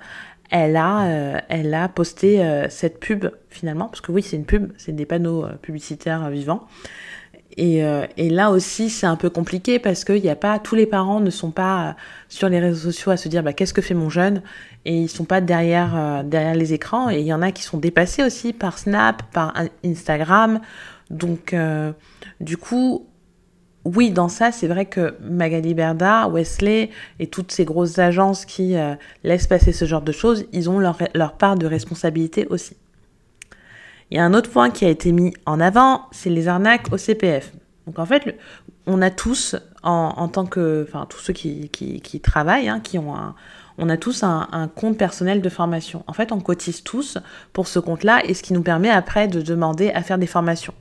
elle 0.52 0.76
a, 0.76 1.06
euh, 1.06 1.38
elle 1.48 1.72
a 1.72 1.88
posté 1.88 2.44
euh, 2.44 2.68
cette 2.68 3.00
pub 3.00 3.26
finalement, 3.48 3.86
parce 3.86 4.02
que 4.02 4.12
oui, 4.12 4.22
c'est 4.22 4.36
une 4.36 4.44
pub, 4.44 4.70
c'est 4.76 4.94
des 4.94 5.06
panneaux 5.06 5.44
euh, 5.44 5.54
publicitaires 5.54 6.28
vivants. 6.28 6.66
Et, 7.58 7.82
et, 8.16 8.30
là 8.30 8.50
aussi, 8.50 8.88
c'est 8.88 9.04
un 9.04 9.16
peu 9.16 9.28
compliqué 9.28 9.78
parce 9.78 10.04
que 10.04 10.14
y 10.14 10.30
a 10.30 10.36
pas, 10.36 10.58
tous 10.58 10.74
les 10.74 10.86
parents 10.86 11.20
ne 11.20 11.28
sont 11.28 11.50
pas 11.50 11.96
sur 12.30 12.48
les 12.48 12.58
réseaux 12.58 12.90
sociaux 12.90 13.12
à 13.12 13.18
se 13.18 13.28
dire 13.28 13.42
bah, 13.42 13.52
qu'est-ce 13.52 13.74
que 13.74 13.82
fait 13.82 13.92
mon 13.92 14.08
jeune? 14.08 14.40
Et 14.86 14.96
ils 14.96 15.10
sont 15.10 15.26
pas 15.26 15.42
derrière, 15.42 16.24
derrière 16.24 16.54
les 16.54 16.72
écrans. 16.72 17.10
Et 17.10 17.20
il 17.20 17.26
y 17.26 17.34
en 17.34 17.42
a 17.42 17.52
qui 17.52 17.62
sont 17.62 17.76
dépassés 17.76 18.22
aussi 18.22 18.54
par 18.54 18.78
Snap, 18.78 19.22
par 19.34 19.52
Instagram. 19.84 20.62
Donc, 21.10 21.54
du 22.40 22.56
coup, 22.56 23.06
oui, 23.84 24.12
dans 24.12 24.28
ça, 24.28 24.52
c'est 24.52 24.68
vrai 24.68 24.86
que 24.86 25.16
Magali 25.22 25.74
Berda, 25.74 26.28
Wesley 26.28 26.90
et 27.18 27.26
toutes 27.26 27.50
ces 27.50 27.64
grosses 27.64 27.98
agences 27.98 28.44
qui 28.44 28.76
euh, 28.76 28.94
laissent 29.24 29.48
passer 29.48 29.72
ce 29.72 29.84
genre 29.86 30.02
de 30.02 30.12
choses, 30.12 30.44
ils 30.52 30.70
ont 30.70 30.78
leur, 30.78 31.32
part 31.36 31.56
de 31.56 31.66
responsabilité 31.66 32.46
aussi. 32.48 32.76
Il 34.10 34.18
y 34.18 34.20
a 34.20 34.24
un 34.24 34.34
autre 34.34 34.50
point 34.50 34.70
qui 34.70 34.84
a 34.84 34.88
été 34.88 35.10
mis 35.10 35.34
en 35.46 35.58
avant, 35.58 36.06
c'est 36.12 36.30
les 36.30 36.46
arnaques 36.46 36.92
au 36.92 36.96
CPF. 36.96 37.52
Donc 37.86 37.98
en 37.98 38.06
fait, 38.06 38.38
on 38.86 39.02
a 39.02 39.10
tous, 39.10 39.56
en, 39.82 40.28
tant 40.28 40.46
que, 40.46 40.86
enfin 40.86 41.06
tous 41.08 41.18
ceux 41.18 41.32
qui, 41.32 42.20
travaillent, 42.22 42.68
hein, 42.68 42.78
qui 42.78 42.98
ont 42.98 43.16
un, 43.16 43.34
on 43.78 43.88
a 43.88 43.96
tous 43.96 44.22
un, 44.22 44.48
un, 44.52 44.68
compte 44.68 44.96
personnel 44.96 45.40
de 45.40 45.48
formation. 45.48 46.04
En 46.06 46.12
fait, 46.12 46.30
on 46.30 46.38
cotise 46.38 46.84
tous 46.84 47.18
pour 47.52 47.66
ce 47.66 47.80
compte-là 47.80 48.20
et 48.26 48.34
ce 48.34 48.44
qui 48.44 48.52
nous 48.52 48.62
permet 48.62 48.90
après 48.90 49.26
de 49.26 49.40
demander 49.40 49.90
à 49.90 50.02
faire 50.02 50.18
des 50.18 50.28
formations 50.28 50.74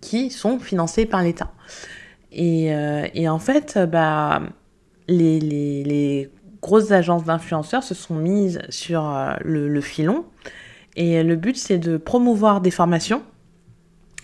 qui 0.00 0.30
sont 0.30 0.58
financées 0.58 1.04
par 1.04 1.22
l'État. 1.22 1.52
Et, 2.32 2.66
et 3.14 3.28
en 3.28 3.38
fait, 3.38 3.78
bah, 3.90 4.40
les, 5.08 6.30
grosses 6.62 6.92
agences 6.92 7.24
d'influenceurs 7.24 7.82
se 7.82 7.94
sont 7.94 8.14
mises 8.14 8.60
sur 8.68 9.12
le, 9.42 9.68
le 9.68 9.80
filon. 9.80 10.24
Et 10.96 11.22
le 11.22 11.36
but, 11.36 11.56
c'est 11.56 11.78
de 11.78 11.96
promouvoir 11.96 12.60
des 12.60 12.70
formations. 12.70 13.22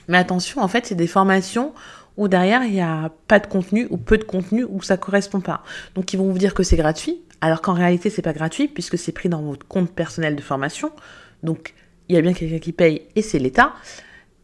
Mais 0.09 0.19
attention, 0.19 0.61
en 0.61 0.69
fait, 0.69 0.87
c'est 0.87 0.95
des 0.95 1.07
formations 1.07 1.73
où 2.17 2.29
derrière, 2.29 2.65
il 2.65 2.73
n'y 2.73 2.81
a 2.81 3.11
pas 3.29 3.39
de 3.39 3.47
contenu 3.47 3.87
ou 3.91 3.97
peu 3.97 4.19
de 4.19 4.25
contenu 4.25 4.65
où 4.65 4.83
ça 4.83 4.97
correspond 4.97 5.41
pas. 5.41 5.63
Donc, 5.95 6.13
ils 6.13 6.17
vont 6.17 6.31
vous 6.31 6.39
dire 6.39 6.55
que 6.55 6.63
c'est 6.63 6.77
gratuit, 6.77 7.21
alors 7.41 7.61
qu'en 7.61 7.75
réalité, 7.75 8.11
c'est 8.11 8.23
pas 8.23 8.33
gratuit 8.33 8.69
puisque 8.69 8.99
c'est 8.99 9.13
pris 9.13 9.29
dans 9.29 9.43
votre 9.43 9.67
compte 9.67 9.91
personnel 9.91 10.37
de 10.37 10.43
formation. 10.43 10.91
Donc, 11.43 11.75
il 12.09 12.15
y 12.15 12.19
a 12.19 12.23
bien 12.23 12.33
quelqu'un 12.33 12.59
qui 12.59 12.73
paye 12.73 13.03
et 13.17 13.23
c'est 13.23 13.39
l'État. 13.39 13.73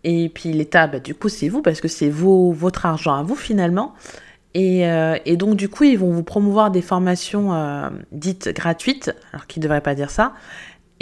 Et 0.05 0.29
puis 0.29 0.53
l'État, 0.53 0.87
bah, 0.87 0.99
du 1.01 1.15
coup, 1.15 1.29
c'est 1.29 1.49
vous 1.49 1.63
parce 1.63 1.81
que 1.81 1.89
c'est 1.89 2.11
votre 2.11 2.87
argent 2.87 3.15
à 3.15 3.23
vous 3.23 3.37
finalement. 3.37 3.95
Et, 4.55 4.87
euh, 4.87 5.17
et, 5.25 5.37
donc, 5.37 5.57
du 5.57 5.69
coup, 5.69 5.85
ils 5.85 5.99
vont 5.99 6.13
vous 6.13 6.23
promouvoir 6.23 6.71
des 6.71 6.83
formations 6.83 7.55
euh, 7.55 7.89
dites 8.11 8.51
gratuites, 8.51 9.15
alors 9.33 9.47
qu'ils 9.47 9.61
ne 9.61 9.65
devraient 9.65 9.81
pas 9.81 9.95
dire 9.95 10.11
ça, 10.11 10.35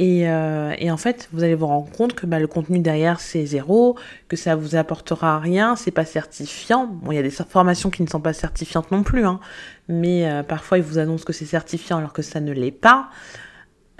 euh, 0.00 0.75
et, 0.78 0.90
en 0.90 0.97
fait, 0.97 1.28
vous 1.33 1.42
allez 1.42 1.57
vous 1.57 1.66
rendre 1.66 1.90
compte 1.90 2.14
que 2.14 2.26
bah, 2.26 2.38
le 2.38 2.47
contenu 2.47 2.78
derrière, 2.78 3.21
c'est 3.21 3.45
zéro, 3.45 3.97
que 4.28 4.37
ça 4.37 4.54
vous 4.54 4.76
apportera 4.76 5.38
rien, 5.40 5.76
c'est 5.76 5.90
pas 5.90 6.04
certifiant. 6.04 6.87
Bon, 6.87 7.12
il 7.12 7.16
y 7.16 7.19
a 7.19 7.23
des 7.23 7.30
formations 7.30 7.90
qui 7.90 8.02
ne 8.02 8.09
sont 8.09 8.21
pas 8.21 8.33
certifiantes 8.33 8.92
non 8.92 9.02
plus, 9.02 9.26
hein, 9.26 9.40
mais 9.88 10.26
parfois 10.49 10.78
ils 10.78 10.85
vous 10.85 10.97
annoncent 10.97 11.25
que 11.25 11.35
c'est 11.35 11.45
certifiant 11.45 11.99
alors 11.99 12.14
que 12.14 12.23
ça 12.23 12.40
ne 12.40 12.52
l'est 12.52 12.71
pas. 12.71 13.11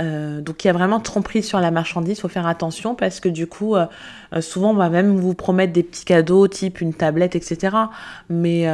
Euh, 0.01 0.41
donc 0.41 0.65
il 0.65 0.69
y 0.69 0.71
a 0.71 0.73
vraiment 0.73 1.01
tromperie 1.01 1.43
sur 1.43 1.61
la 1.61 1.71
marchandise, 1.71 2.21
faut 2.21 2.29
faire 2.29 2.47
attention 2.47 2.95
parce 2.95 3.21
que 3.21 3.29
du 3.29 3.47
coup, 3.47 3.77
souvent 4.41 4.71
on 4.71 4.75
va 4.75 4.89
même 4.89 5.17
vous 5.17 5.35
promettre 5.35 5.73
des 5.73 5.83
petits 5.83 6.05
cadeaux 6.05 6.49
type 6.49 6.81
une 6.81 6.95
tablette, 6.95 7.37
etc. 7.37 7.77
Mais 8.29 8.67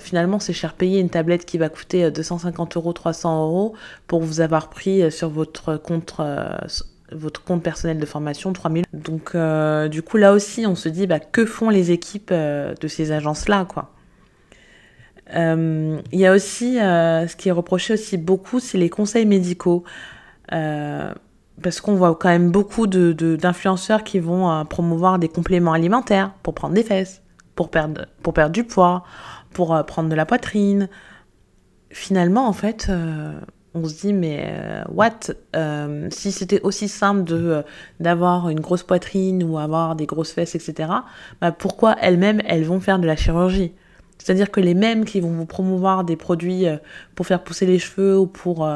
finalement 0.00 0.38
c'est 0.38 0.52
cher 0.52 0.74
payé 0.74 1.00
une 1.00 1.10
tablette 1.10 1.44
qui 1.44 1.58
va 1.58 1.68
coûter 1.68 2.10
250 2.10 2.76
euros, 2.76 2.92
300 2.92 3.44
euros 3.46 3.74
pour 4.06 4.20
vous 4.20 4.40
avoir 4.40 4.68
pris 4.70 5.10
sur 5.10 5.30
votre 5.30 5.76
compte, 5.76 6.14
votre 7.12 7.42
compte 7.42 7.62
personnel 7.62 7.98
de 7.98 8.06
formation 8.06 8.52
3000. 8.52 8.84
Donc 8.92 9.36
du 9.90 10.02
coup 10.02 10.16
là 10.16 10.32
aussi 10.32 10.66
on 10.66 10.74
se 10.74 10.88
dit 10.88 11.06
bah, 11.06 11.20
que 11.20 11.44
font 11.44 11.70
les 11.70 11.90
équipes 11.90 12.32
de 12.32 12.88
ces 12.88 13.10
agences-là 13.12 13.66
quoi. 13.68 13.92
Il 15.34 16.00
y 16.12 16.26
a 16.26 16.32
aussi 16.32 16.74
ce 16.76 17.36
qui 17.36 17.48
est 17.48 17.52
reproché 17.52 17.94
aussi 17.94 18.16
beaucoup, 18.16 18.60
c'est 18.60 18.78
les 18.78 18.90
conseils 18.90 19.26
médicaux. 19.26 19.84
Euh, 20.52 21.12
parce 21.62 21.80
qu'on 21.80 21.94
voit 21.94 22.14
quand 22.14 22.28
même 22.28 22.50
beaucoup 22.50 22.86
d'influenceurs 22.86 23.98
de, 23.98 24.04
qui 24.04 24.20
vont 24.20 24.50
euh, 24.50 24.64
promouvoir 24.64 25.18
des 25.18 25.28
compléments 25.28 25.72
alimentaires 25.72 26.32
pour 26.42 26.54
prendre 26.54 26.74
des 26.74 26.84
fesses, 26.84 27.22
pour 27.56 27.70
perdre, 27.70 28.06
pour 28.22 28.32
perdre 28.32 28.52
du 28.52 28.64
poids, 28.64 29.02
pour 29.52 29.74
euh, 29.74 29.82
prendre 29.82 30.08
de 30.08 30.14
la 30.14 30.24
poitrine. 30.24 30.88
Finalement, 31.90 32.46
en 32.46 32.52
fait, 32.52 32.92
on 33.72 33.88
se 33.88 34.00
dit, 34.02 34.12
mais 34.12 34.54
what 34.92 35.32
Si 36.10 36.32
c'était 36.32 36.60
aussi 36.60 36.86
simple 36.86 37.24
de 37.24 37.64
d'avoir 37.98 38.50
une 38.50 38.60
grosse 38.60 38.82
poitrine 38.82 39.42
ou 39.42 39.56
avoir 39.58 39.96
des 39.96 40.04
grosses 40.04 40.32
fesses, 40.32 40.54
etc., 40.54 40.90
bah 41.40 41.50
pourquoi 41.50 41.96
elles-mêmes, 42.02 42.42
elles 42.44 42.64
vont 42.64 42.78
faire 42.78 42.98
de 42.98 43.06
la 43.06 43.16
chirurgie? 43.16 43.72
C'est-à-dire 44.18 44.50
que 44.50 44.60
les 44.60 44.74
mêmes 44.74 45.06
qui 45.06 45.20
vont 45.20 45.30
vous 45.30 45.46
promouvoir 45.46 46.04
des 46.04 46.16
produits 46.16 46.66
pour 47.14 47.26
faire 47.26 47.42
pousser 47.42 47.64
les 47.64 47.78
cheveux 47.78 48.18
ou 48.18 48.26
pour 48.26 48.68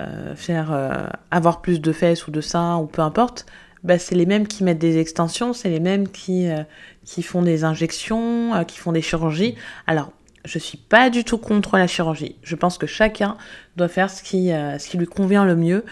euh, 0.00 0.34
faire 0.34 0.72
euh, 0.72 1.06
avoir 1.30 1.60
plus 1.60 1.78
de 1.78 1.92
fesses 1.92 2.26
ou 2.26 2.30
de 2.30 2.40
seins 2.40 2.78
ou 2.78 2.86
peu 2.86 3.02
importe, 3.02 3.44
bah, 3.84 3.98
c'est 3.98 4.14
les 4.14 4.24
mêmes 4.24 4.46
qui 4.46 4.64
mettent 4.64 4.78
des 4.78 4.96
extensions, 4.96 5.52
c'est 5.52 5.68
les 5.68 5.80
mêmes 5.80 6.08
qui, 6.08 6.48
euh, 6.48 6.62
qui 7.04 7.22
font 7.22 7.42
des 7.42 7.64
injections, 7.64 8.64
qui 8.66 8.78
font 8.78 8.92
des 8.92 9.02
chirurgies. 9.02 9.54
Alors, 9.86 10.12
je 10.46 10.58
suis 10.58 10.78
pas 10.78 11.10
du 11.10 11.24
tout 11.24 11.36
contre 11.36 11.76
la 11.76 11.86
chirurgie. 11.86 12.36
Je 12.42 12.56
pense 12.56 12.78
que 12.78 12.86
chacun 12.86 13.36
doit 13.76 13.88
faire 13.88 14.08
ce 14.08 14.22
qui, 14.22 14.48
ce 14.48 14.88
qui 14.88 14.96
lui 14.96 15.06
convient 15.06 15.44
le 15.44 15.56
mieux. 15.56 15.84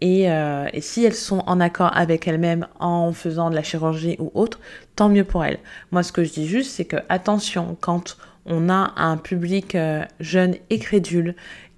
Et, 0.00 0.26
et 0.26 0.80
si 0.80 1.04
elles 1.04 1.14
sont 1.14 1.42
en 1.46 1.58
accord 1.58 1.90
avec 1.92 2.28
elles-mêmes 2.28 2.68
en 2.78 3.12
faisant 3.12 3.50
de 3.50 3.56
la 3.56 3.64
chirurgie 3.64 4.14
ou 4.20 4.30
autre, 4.34 4.60
tant 4.94 5.08
mieux 5.08 5.24
pour 5.24 5.44
elles. 5.44 5.58
Moi, 5.90 6.04
ce 6.04 6.12
que 6.12 6.22
je 6.22 6.32
dis 6.32 6.46
juste, 6.46 6.70
c'est 6.70 6.84
que 6.84 6.98
attention, 7.08 7.76
quand 7.80 8.16
on 8.44 8.68
a 8.68 8.92
un 8.96 9.16
public 9.16 9.76
jeune 10.20 10.54
et 10.70 10.78
crédule 10.78 11.34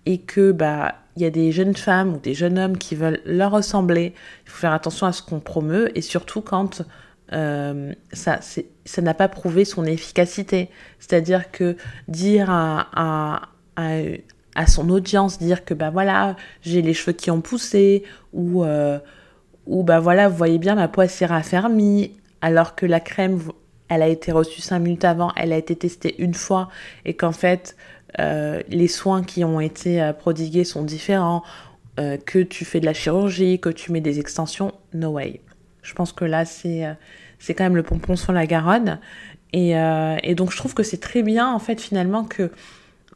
et 0.09 0.17
que 0.17 0.53
bah 0.53 0.95
il 1.17 1.23
y 1.23 1.27
a 1.27 1.31
des 1.31 1.53
jeunes 1.53 1.77
femmes 1.77 2.15
ou 2.15 2.19
des 2.19 2.33
jeunes 2.33 2.59
hommes 2.59 2.79
qui 2.79 2.95
veulent 2.95 3.21
leur 3.27 3.51
ressembler, 3.51 4.15
il 4.47 4.51
faut 4.51 4.61
faire 4.61 4.73
attention 4.73 5.07
à 5.07 5.13
ce 5.13 5.21
qu'on 5.21 5.41
promeut 5.41 5.91
et 5.97 6.01
surtout 6.01 6.41
quand 6.41 6.83
euh, 7.33 7.93
ça, 8.13 8.41
n'a 9.03 9.15
pas 9.15 9.29
prouvé 9.29 9.65
son 9.65 9.85
efficacité. 9.85 10.71
C'est-à-dire 10.99 11.51
que 11.51 11.77
dire 12.07 12.49
à, 12.51 13.49
à, 13.77 14.67
son 14.67 14.89
audience, 14.91 15.39
dire 15.39 15.65
que 15.65 15.75
bah 15.75 15.91
voilà, 15.91 16.37
j'ai 16.63 16.83
les 16.83 16.95
cheveux 16.95 17.13
qui 17.13 17.31
ont 17.31 17.41
poussé 17.41 18.05
ou, 18.33 18.65
euh, 18.65 18.99
bah 19.67 20.01
voilà, 20.01 20.29
vous 20.29 20.37
voyez 20.37 20.59
bien, 20.59 20.77
ma 20.77 20.89
peau 20.89 21.07
s'est 21.07 21.27
raffermie 21.27 22.13
alors 22.41 22.77
que 22.77 22.87
la 22.87 23.01
crème, 23.01 23.41
elle 23.89 24.03
a 24.03 24.09
été 24.09 24.33
reçue 24.33 24.63
cinq 24.63 24.79
minutes 24.79 25.05
avant, 25.05 25.33
elle 25.37 25.53
a 25.53 25.59
été 25.59 25.77
testée 25.77 26.15
une 26.23 26.35
fois 26.35 26.69
et 27.05 27.15
qu'en 27.15 27.33
fait, 27.33 27.77
euh, 28.19 28.63
les 28.69 28.89
soins 28.89 29.23
qui 29.23 29.45
ont 29.45 29.61
été 29.61 30.01
euh, 30.01 30.13
prodigués 30.13 30.65
sont 30.65 30.83
différents, 30.83 31.43
euh, 32.01 32.17
que 32.17 32.39
tu 32.39 32.65
fais 32.65 32.81
de 32.81 32.87
la 32.87 32.95
chirurgie, 32.95 33.61
que 33.61 33.69
tu 33.69 33.93
mets 33.93 34.01
des 34.01 34.19
extensions, 34.19 34.73
no 34.95 35.11
way. 35.11 35.41
Je 35.83 35.95
pense 35.95 36.13
que 36.13 36.25
là, 36.25 36.45
c'est 36.45 36.85
c'est 37.39 37.55
quand 37.55 37.65
même 37.65 37.77
le 37.77 37.83
pompon 37.83 38.17
sur 38.17 38.33
la 38.33 38.47
Garonne. 38.47 38.99
Et, 39.53 39.75
donc, 40.35 40.51
je 40.53 40.57
trouve 40.57 40.75
que 40.75 40.83
c'est 40.83 40.99
très 40.99 41.23
bien, 41.23 41.51
en 41.51 41.59
fait, 41.59 41.81
finalement, 41.81 42.25
que 42.25 42.51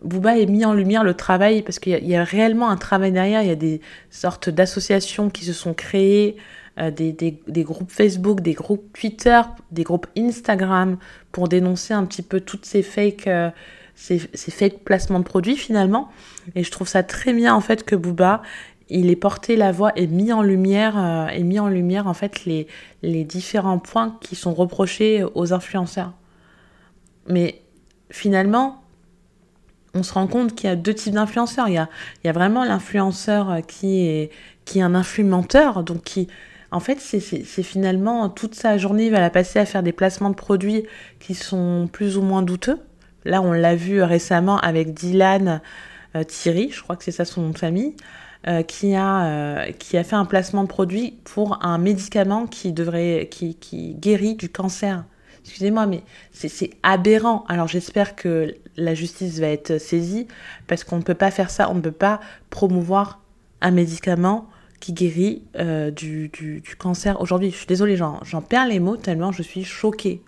Booba 0.03 0.39
ait 0.39 0.47
mis 0.47 0.65
en 0.65 0.73
lumière 0.73 1.05
le 1.05 1.13
travail, 1.13 1.63
parce 1.63 1.79
qu'il 1.79 1.93
y, 2.07 2.17
a 2.17 2.25
réellement 2.25 2.71
un 2.71 2.77
travail 2.77 3.13
derrière. 3.13 3.43
Il 3.43 3.49
y 3.49 3.53
a 3.53 3.57
des 3.57 3.81
sortes 4.11 4.49
d'associations 4.49 5.29
qui 5.29 5.45
se 5.45 5.53
sont 5.53 5.75
créées, 5.75 6.37
des, 6.79 7.13
des, 7.13 7.43
des, 7.47 7.65
groupes 7.65 7.91
Facebook, 7.91 8.41
des 8.41 8.55
groupes 8.55 8.97
Twitter, 8.99 9.41
des 9.73 9.83
groupes 9.83 10.07
Instagram, 10.17 10.97
pour 11.33 11.49
dénoncer 11.49 11.93
un 11.93 12.07
petit 12.07 12.23
peu 12.23 12.41
toutes 12.41 12.65
ces 12.65 12.83
fakes 12.83 13.29
ces, 13.95 14.19
fake 14.19 14.81
placements 14.85 15.19
de 15.19 15.25
produits 15.25 15.57
finalement. 15.57 16.11
Et 16.55 16.65
je 16.65 16.71
trouve 16.71 16.89
ça 16.89 17.03
très 17.03 17.33
bien 17.33 17.55
en 17.55 17.61
fait 17.61 17.85
que 17.85 17.95
Booba 17.97 18.43
il 18.89 19.11
ait 19.11 19.17
porté 19.17 19.57
la 19.57 19.73
voix 19.73 19.93
et 19.97 20.07
mis 20.07 20.33
en 20.33 20.43
lumière 20.43 20.99
euh, 20.99 21.41
mis 21.41 21.59
en 21.59 21.69
lumière 21.69 22.07
en 22.07 22.15
fait 22.15 22.45
les, 22.45 22.67
les 23.03 23.25
différents 23.25 23.79
points 23.79 24.19
qui 24.21 24.35
sont 24.37 24.53
reprochés 24.53 25.25
aux 25.35 25.53
influenceurs. 25.53 26.13
Mais 27.29 27.63
finalement, 28.11 28.83
on 29.95 30.03
se 30.03 30.13
rend 30.13 30.27
compte 30.27 30.55
qu'il 30.55 30.69
y 30.69 30.73
a 30.73 30.77
deux 30.77 30.95
types 30.95 31.15
d'influenceurs. 31.15 31.69
Il 31.69 31.75
y 31.75 31.79
a, 31.79 31.89
il 32.23 32.27
y 32.27 32.31
a 32.31 32.33
vraiment 32.33 32.65
l'influenceur 32.65 33.61
qui 33.67 34.07
est, 34.07 34.31
qui 34.65 34.79
est 34.79 34.83
un 34.83 34.95
influenteur, 34.95 35.83
donc 35.83 36.03
qui, 36.03 36.29
en 36.71 36.81
fait, 36.81 36.99
c'est 37.01 37.63
finalement 37.63 38.29
toute 38.29 38.55
sa 38.55 38.79
journée, 38.79 39.07
il 39.07 39.13
va 39.13 39.21
la 39.21 39.31
passer 39.31 39.59
à 39.59 39.67
faire 39.67 39.83
des 39.83 39.93
placements 39.93 40.31
de 40.31 40.35
produits 40.35 40.85
qui 41.21 41.35
sont 41.35 41.89
plus 41.93 42.17
ou 42.17 42.23
moins 42.23 42.43
douteux. 42.43 42.79
Là, 43.25 43.43
on 43.43 43.53
l'a 43.53 43.77
vu 43.77 44.03
récemment 44.03 44.59
avec 44.59 44.95
Dylan 44.95 45.61
euh, 46.17 46.25
Thierry, 46.25 46.71
je 46.71 46.83
crois 46.83 46.97
que 46.97 47.05
c'est 47.05 47.13
ça 47.13 47.25
son 47.25 47.43
nom 47.43 47.51
de 47.51 47.59
famille, 47.59 47.95
euh, 48.49 48.63
qui, 48.63 48.95
a, 48.95 49.25
euh, 49.25 49.73
qui 49.73 49.97
a 49.97 50.05
fait 50.05 50.17
un 50.17 50.25
placement 50.25 50.63
de 50.63 50.69
produit 50.69 51.15
pour 51.25 51.65
un 51.65 51.79
médicament 51.79 52.47
qui, 52.47 52.73
devrait, 52.73 53.29
qui, 53.31 53.95
guérit 53.95 54.35
du 54.35 54.49
cancer. 54.49 55.05
Excusez-moi, 55.45 55.87
mais 55.87 56.03
c'est 56.33 56.71
aberrant. 56.83 57.45
Alors 57.49 57.67
j'espère 57.67 58.15
que 58.15 58.55
la 58.77 58.95
justice 58.95 59.41
va 59.41 59.49
être 59.49 59.79
saisie 59.79 60.29
parce 60.69 60.85
qu'on 60.85 60.99
ne 60.99 61.03
peut 61.03 61.15
pas 61.15 61.33
faire 61.33 61.51
ça. 61.51 61.69
On 61.69 61.75
ne 61.75 61.81
peut 61.81 61.91
pas 61.91 62.21
promouvoir 62.49 63.21
un 63.61 63.73
médicament 63.73 64.47
qui 64.79 64.93
guérit 64.93 65.43
du, 65.97 66.29
du, 66.29 66.61
du, 66.61 66.77
cancer 66.77 67.21
aujourd'hui. 67.21 67.51
Je 67.51 67.57
suis 67.57 67.67
désolée, 67.67 67.97
j'en 67.97 68.41
perds 68.41 68.69
les 68.69 68.79
mots 68.79 68.97
tellement 68.97 69.33
je 69.33 69.43
suis 69.43 69.65
choquée. 69.65 70.23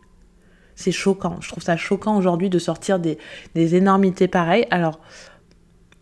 C'est 0.77 0.93
choquant. 0.93 1.37
Je 1.41 1.49
trouve 1.49 1.63
ça 1.63 1.77
choquant 1.77 2.17
aujourd'hui 2.17 2.51
de 2.51 2.59
sortir 2.59 2.99
des, 2.99 3.19
énormités 3.55 4.29
pareilles. 4.29 4.67
Alors, 4.71 5.01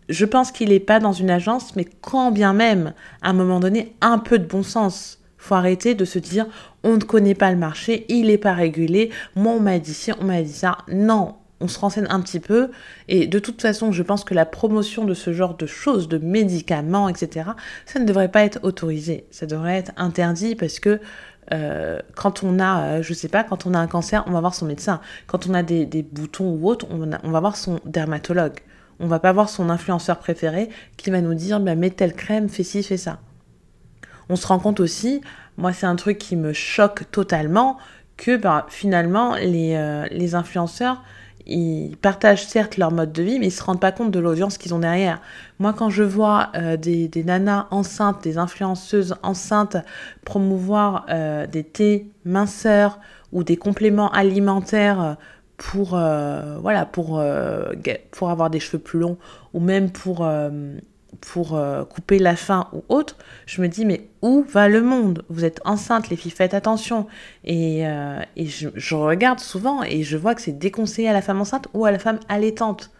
je 0.09 0.25
pense 0.25 0.51
qu'il 0.53 0.71
n'est 0.71 0.81
pas 0.81 1.01
dans 1.01 1.13
une 1.13 1.31
agence, 1.31 1.77
mais 1.77 1.85
quand 1.85 2.31
bien 2.31 2.53
même, 2.53 2.93
à 3.23 3.31
un 3.31 3.33
moment 3.33 3.61
donné, 3.61 3.95
un 4.01 4.19
peu 4.19 4.39
de 4.39 4.47
bon 4.47 4.63
sens. 4.63 5.19
Faut 5.39 5.55
arrêter 5.57 5.97
de 5.97 6.05
se 6.05 6.21
dire 6.21 6.47
on 6.85 6.95
ne 6.95 7.03
connaît 7.03 7.35
pas 7.35 7.51
le 7.51 7.57
marché, 7.57 8.07
il 8.09 8.27
n'est 8.29 8.39
pas 8.39 8.53
régulé, 8.53 9.11
moi 9.35 9.55
on 9.55 9.61
m'a 9.61 9.81
dit 9.81 9.93
ci, 9.93 10.13
on 10.21 10.25
m'a 10.25 10.41
dit 10.41 10.53
ça. 10.53 10.79
Non, 10.87 11.35
on 11.63 11.69
se 11.69 11.79
renseigne 11.79 12.07
un 12.11 12.21
petit 12.21 12.41
peu. 12.41 12.71
Et 13.09 13.27
de 13.27 13.39
toute 13.39 13.63
façon, 13.63 13.93
je 13.93 14.03
pense 14.03 14.25
que 14.25 14.35
la 14.35 14.45
promotion 14.45 15.05
de 15.05 15.15
ce 15.15 15.33
genre 15.33 15.57
de 15.57 15.67
choses, 15.67 16.09
de 16.09 16.19
médicaments, 16.19 17.09
etc., 17.09 17.51
ça 17.87 18.01
ne 18.01 18.05
devrait 18.05 18.31
pas 18.31 18.45
être 18.45 18.61
autorisé. 18.63 19.27
Ça 19.31 19.47
devrait 19.47 19.77
être 19.77 19.93
interdit 19.97 20.55
parce 20.55 20.81
que 20.81 21.01
euh, 21.51 21.99
quand 22.15 22.45
on 22.45 22.61
a, 22.61 22.83
euh, 22.83 23.03
je 23.03 23.13
sais 23.15 23.29
pas, 23.29 23.43
quand 23.43 23.67
on 23.67 23.75
a 23.75 23.79
un 23.79 23.87
cancer, 23.87 24.25
on 24.27 24.31
va 24.31 24.41
voir 24.41 24.55
son 24.55 24.67
médecin. 24.67 25.01
Quand 25.27 25.47
on 25.47 25.55
a 25.55 25.63
des, 25.63 25.87
boutons 26.03 26.51
ou 26.51 26.69
autre, 26.69 26.87
on, 26.91 27.31
va 27.31 27.41
voir 27.41 27.57
son 27.57 27.81
dermatologue. 27.85 28.61
On 29.01 29.07
va 29.09 29.19
pas 29.19 29.33
voir 29.33 29.49
son 29.49 29.69
influenceur 29.69 30.19
préféré 30.19 30.69
qui 30.97 31.11
va 31.11 31.21
nous 31.21 31.35
dire, 31.35 31.59
bah, 31.59 31.75
mets 31.75 31.91
telle 31.91 32.15
crème, 32.15 32.49
fais 32.49 32.63
ci, 32.63 32.83
fais 32.83 32.97
ça. 32.97 33.19
On 34.29 34.37
se 34.37 34.47
rend 34.47 34.61
compte 34.61 34.81
aussi, 34.81 35.21
moi 35.59 35.73
c'est 35.73 35.87
un 35.87 35.97
truc 35.97 36.19
qui 36.19 36.37
me 36.37 36.53
choque 36.53 37.11
totalement, 37.11 37.77
que 38.17 38.37
bah, 38.37 38.67
finalement 38.69 39.35
les, 39.35 39.75
euh, 39.75 40.07
les 40.11 40.35
influenceurs, 40.35 41.03
ils 41.47 41.97
partagent 41.97 42.47
certes 42.47 42.77
leur 42.77 42.93
mode 42.93 43.13
de 43.13 43.23
vie, 43.23 43.39
mais 43.39 43.49
ils 43.49 43.53
se 43.53 43.63
rendent 43.63 43.81
pas 43.81 43.93
compte 43.93 44.11
de 44.11 44.19
l'audience 44.19 44.59
qu'ils 44.59 44.75
ont 44.75 44.79
derrière. 44.79 45.21
Moi, 45.59 45.73
quand 45.73 45.91
je 45.91 46.03
vois 46.03 46.51
euh, 46.55 46.77
des, 46.77 47.09
des, 47.09 47.25
nanas 47.25 47.67
enceintes, 47.71 48.23
des 48.23 48.39
influenceuses 48.39 49.17
enceintes 49.23 49.77
promouvoir 50.25 51.07
euh, 51.11 51.47
des 51.47 51.65
thés 51.65 52.07
minceurs 52.25 52.99
ou 53.33 53.45
des 53.45 53.57
compléments 53.57 54.11
alimentaires 54.13 55.17
pour, 55.57 55.91
voilà, 55.91 56.85
pour, 56.91 57.23
pour 58.11 58.31
avoir 58.31 58.51
des 58.51 58.59
cheveux 58.59 58.83
plus 58.83 58.99
longs 58.99 59.17
ou 59.55 59.61
même 59.61 59.91
pour 59.91 60.27
pour 61.21 61.55
euh, 61.55 61.85
couper 61.85 62.19
la 62.19 62.37
faim 62.37 62.69
ou 62.73 62.85
autre, 62.89 63.17
je 63.47 63.61
me 63.61 63.69
dis 63.69 63.85
mais 63.85 64.09
où 64.23 64.45
va 64.49 64.69
le 64.69 64.81
monde? 64.83 65.25
Vous 65.29 65.45
êtes 65.45 65.61
enceinte, 65.65 66.09
les 66.09 66.17
filles, 66.17 66.31
faites 66.31 66.55
attention. 66.55 67.07
Et, 67.45 67.87
euh, 67.87 68.21
et 68.37 68.47
je, 68.47 68.69
je, 68.75 68.95
regarde 68.95 69.41
souvent 69.41 69.83
et 69.83 70.03
je 70.03 70.17
vois 70.17 70.35
que 70.35 70.41
c'est 70.41 70.59
déconseillé 70.59 71.09
à 71.09 71.13
la 71.13 71.23
femme 71.23 71.41
enceinte 71.41 71.69
ou 71.75 71.85
à 71.85 71.91
la 71.91 71.99
femme 71.99 72.19
allaitante. 72.29 72.91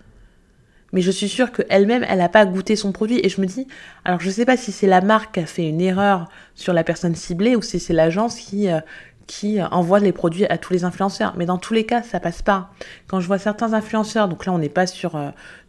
Mais 0.93 1.01
je 1.01 1.11
suis 1.11 1.29
sûre 1.29 1.53
qu'elle-même, 1.53 2.05
elle 2.07 2.19
n'a 2.19 2.29
pas 2.29 2.45
goûté 2.45 2.77
son 2.77 2.93
produit. 2.93 3.19
Et 3.25 3.31
je 3.31 3.41
me 3.41 3.47
dis, 3.47 3.67
alors 4.05 4.21
je 4.21 4.27
ne 4.27 4.33
sais 4.33 4.45
pas 4.45 4.59
si 4.59 4.73
c'est 4.73 4.87
la 4.87 5.01
marque 5.01 5.35
qui 5.35 5.41
a 5.41 5.47
fait 5.47 5.67
une 5.67 5.81
erreur 5.81 6.29
sur 6.55 6.75
la 6.75 6.85
personne 6.85 7.15
ciblée 7.15 7.57
ou 7.57 7.63
si 7.63 7.81
c'est 7.81 7.95
l'agence 7.95 8.39
qui, 8.39 8.69
euh, 8.69 8.81
qui 9.27 9.63
envoie 9.63 10.01
les 10.01 10.13
produits 10.13 10.45
à 10.47 10.59
tous 10.59 10.75
les 10.75 10.85
influenceurs. 10.85 11.33
Mais 11.39 11.47
dans 11.47 11.57
tous 11.57 11.73
les 11.73 11.87
cas, 11.87 12.03
ça 12.03 12.21
passe 12.21 12.43
pas. 12.43 12.71
Quand 13.07 13.21
je 13.21 13.27
vois 13.27 13.39
certains 13.39 13.73
influenceurs, 13.73 14.29
donc 14.29 14.45
là 14.45 14.53
on 14.53 14.59
n'est 14.59 14.69
pas 14.69 14.87
sur 14.87 15.19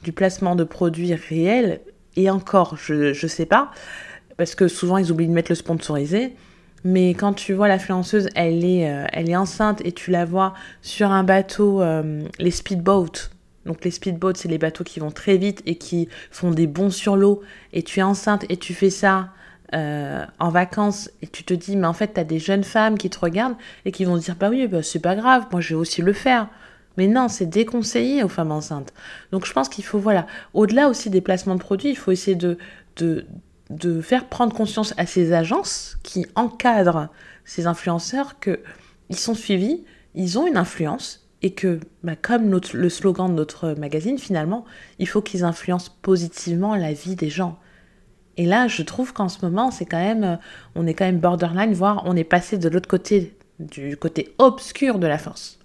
du 0.03 0.12
placement 0.12 0.57
de 0.57 0.65
produits 0.65 1.13
réels, 1.13 1.79
et 2.15 2.29
encore, 2.29 2.77
je 2.77 3.10
ne 3.10 3.27
sais 3.27 3.46
pas, 3.46 3.72
parce 4.38 4.55
que 4.55 4.67
souvent 4.67 4.98
ils 4.98 5.12
oublient 5.12 5.27
de 5.27 5.34
mettre 5.34 5.51
le 5.51 5.55
sponsorisé. 5.55 6.36
Mais 6.86 7.12
quand 7.12 7.34
tu 7.34 7.53
vois 7.53 7.67
l'influenceuse, 7.67 8.27
elle 8.36 8.65
est, 8.65 8.89
euh, 8.89 9.05
elle 9.13 9.29
est 9.29 9.36
enceinte 9.36 9.82
et 9.86 9.93
tu 9.93 10.12
la 10.12 10.25
vois 10.25 10.53
sur 10.82 11.12
un 11.12 11.24
bateau, 11.24 11.82
euh, 11.82 12.24
les 12.39 12.51
speedboats. 12.51 13.29
Donc 13.65 13.86
les 13.86 13.91
speedboats, 13.91 14.34
c'est 14.36 14.50
les 14.50 14.58
bateaux 14.58 14.84
qui 14.84 15.00
vont 15.00 15.12
très 15.12 15.38
vite 15.38 15.62
et 15.65 15.75
qui 15.75 16.10
font 16.29 16.51
des 16.51 16.67
bonds 16.67 16.89
sur 16.89 17.15
l'eau. 17.15 17.41
Et 17.72 17.84
tu 17.84 18.01
es 18.01 18.03
enceinte 18.03 18.46
et 18.50 18.58
tu 18.58 18.74
fais 18.74 18.89
ça 18.89 19.29
euh, 19.74 20.25
en 20.39 20.50
vacances 20.50 21.10
et 21.22 21.27
tu 21.27 21.46
te 21.46 21.53
dis, 21.53 21.77
mais 21.77 21.88
en 21.88 21.93
fait, 21.93 22.15
tu 22.15 22.20
as 22.20 22.25
des 22.25 22.39
jeunes 22.39 22.65
femmes 22.65 22.98
qui 22.98 23.10
te 23.10 23.20
regardent 23.20 23.55
et 23.86 23.93
qui 23.93 24.03
vont 24.03 24.17
se 24.17 24.25
dire, 24.25 24.36
bah 24.36 24.50
oui, 24.50 24.67
bah, 24.67 24.84
c'est 24.84 25.00
pas 25.00 25.15
grave, 25.15 25.46
moi 25.51 25.62
je 25.62 25.70
vais 25.70 25.79
aussi 25.79 26.01
le 26.01 26.13
faire. 26.13 26.50
Mais 26.97 27.07
non, 27.07 27.27
c'est 27.27 27.45
déconseillé 27.45 28.23
aux 28.23 28.29
femmes 28.29 28.51
enceintes. 28.51 28.93
Donc 29.31 29.45
je 29.45 29.53
pense 29.53 29.69
qu'il 29.69 29.83
faut, 29.83 30.00
voilà, 30.00 30.27
au-delà 30.53 30.89
aussi 30.89 31.09
des 31.09 31.21
placements 31.21 31.55
de 31.55 31.59
produits, 31.59 31.89
il 31.89 31.97
faut 31.97 32.12
essayer 32.12 32.35
de, 32.35 32.57
de, 32.97 33.25
de 33.69 34.01
faire 34.01 34.27
prendre 34.27 34.53
conscience 34.53 34.93
à 34.97 35.05
ces 35.05 35.33
agences 35.33 35.97
qui 36.03 36.25
encadrent 36.35 37.09
ces 37.45 37.67
influenceurs 37.67 38.39
qu'ils 38.39 39.17
sont 39.17 39.35
suivis, 39.35 39.83
ils 40.15 40.38
ont 40.38 40.47
une 40.47 40.57
influence 40.57 41.27
et 41.41 41.51
que, 41.51 41.79
bah, 42.03 42.15
comme 42.15 42.47
notre, 42.47 42.77
le 42.77 42.89
slogan 42.89 43.27
de 43.29 43.33
notre 43.33 43.73
magazine, 43.73 44.17
finalement, 44.17 44.63
il 44.97 45.07
faut 45.07 45.21
qu'ils 45.21 45.43
influencent 45.43 45.91
positivement 46.01 46.75
la 46.75 46.93
vie 46.93 47.15
des 47.15 47.29
gens. 47.29 47.59
Et 48.38 48.45
là, 48.45 48.67
je 48.67 48.81
trouve 48.81 49.13
qu'en 49.13 49.29
ce 49.29 49.45
moment, 49.45 49.69
c'est 49.69 49.85
quand 49.85 49.97
même, 49.97 50.39
on 50.75 50.88
est 50.88 50.93
quand 50.93 51.05
même 51.05 51.19
borderline, 51.19 51.73
voire 51.73 52.03
on 52.05 52.15
est 52.15 52.23
passé 52.23 52.57
de 52.57 52.69
l'autre 52.69 52.88
côté, 52.88 53.35
du 53.59 53.97
côté 53.97 54.33
obscur 54.38 55.00
de 55.00 55.05
la 55.05 55.17
force. 55.17 55.59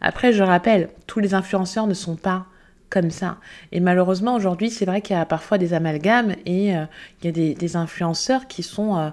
Après, 0.00 0.32
je 0.32 0.42
rappelle, 0.42 0.90
tous 1.06 1.20
les 1.20 1.34
influenceurs 1.34 1.86
ne 1.86 1.94
sont 1.94 2.16
pas 2.16 2.46
comme 2.90 3.10
ça. 3.10 3.38
Et 3.72 3.80
malheureusement, 3.80 4.34
aujourd'hui, 4.34 4.70
c'est 4.70 4.84
vrai 4.84 5.00
qu'il 5.00 5.16
y 5.16 5.18
a 5.18 5.26
parfois 5.26 5.58
des 5.58 5.74
amalgames 5.74 6.34
et 6.44 6.76
euh, 6.76 6.84
il 7.20 7.26
y 7.26 7.50
a 7.50 7.54
des, 7.54 7.76
influenceurs 7.76 8.46
qui 8.46 8.62
sont 8.62 8.96
euh, 8.96 9.10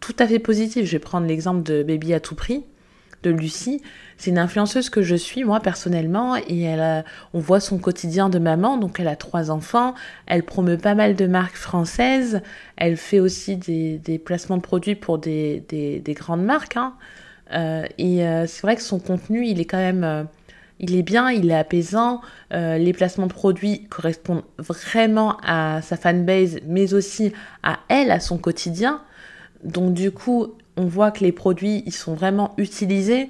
tout 0.00 0.14
à 0.18 0.26
fait 0.26 0.38
positifs. 0.38 0.86
Je 0.86 0.92
vais 0.92 0.98
prendre 0.98 1.26
l'exemple 1.26 1.62
de 1.62 1.82
Baby 1.82 2.14
à 2.14 2.20
tout 2.20 2.34
prix, 2.34 2.64
de 3.22 3.30
Lucie. 3.30 3.82
C'est 4.16 4.30
une 4.30 4.38
influenceuse 4.38 4.88
que 4.88 5.02
je 5.02 5.14
suis, 5.14 5.44
moi, 5.44 5.60
personnellement, 5.60 6.36
et 6.36 6.60
elle, 6.62 7.04
on 7.34 7.40
voit 7.40 7.60
son 7.60 7.78
quotidien 7.78 8.28
de 8.28 8.38
maman. 8.38 8.78
Donc, 8.78 9.00
elle 9.00 9.08
a 9.08 9.16
trois 9.16 9.50
enfants. 9.50 9.94
Elle 10.26 10.42
promeut 10.42 10.78
pas 10.78 10.94
mal 10.94 11.14
de 11.14 11.26
marques 11.26 11.56
françaises. 11.56 12.40
Elle 12.76 12.96
fait 12.96 13.20
aussi 13.20 13.56
des, 13.56 14.18
placements 14.24 14.56
de 14.56 14.62
produits 14.62 14.94
pour 14.94 15.18
des, 15.18 16.02
grandes 16.08 16.44
marques. 16.44 16.76
Hein. 16.76 16.94
Euh, 17.52 17.84
et 17.98 18.24
euh, 18.24 18.46
c'est 18.46 18.62
vrai 18.62 18.76
que 18.76 18.82
son 18.82 18.98
contenu, 18.98 19.46
il 19.46 19.60
est 19.60 19.64
quand 19.64 19.78
même 19.78 20.04
euh, 20.04 20.24
il 20.78 20.94
est 20.96 21.02
bien, 21.02 21.30
il 21.30 21.50
est 21.50 21.54
apaisant, 21.54 22.22
les 22.50 22.94
placements 22.94 23.26
de 23.26 23.34
produits 23.34 23.86
correspondent 23.90 24.44
vraiment 24.56 25.36
à 25.42 25.82
sa 25.82 25.98
fanbase, 25.98 26.58
mais 26.66 26.94
aussi 26.94 27.34
à 27.62 27.80
elle, 27.88 28.10
à 28.10 28.18
son 28.18 28.38
quotidien. 28.38 29.02
Donc 29.62 29.92
du 29.92 30.10
coup, 30.10 30.54
on 30.78 30.86
voit 30.86 31.10
que 31.10 31.22
les 31.22 31.32
produits, 31.32 31.82
ils 31.84 31.92
sont 31.92 32.14
vraiment 32.14 32.54
utilisés. 32.56 33.28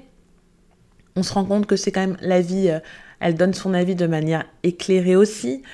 On 1.16 1.24
se 1.24 1.33
rend 1.33 1.44
compte 1.44 1.66
que 1.66 1.74
c'est 1.74 1.90
quand 1.90 2.02
même 2.02 2.18
la 2.20 2.40
vie, 2.40 2.70
elle 3.18 3.35
donne 3.35 3.52
son 3.52 3.74
avis 3.74 3.96
de 3.96 4.06
manière 4.06 4.44
éclairée 4.62 5.16
aussi. 5.16 5.64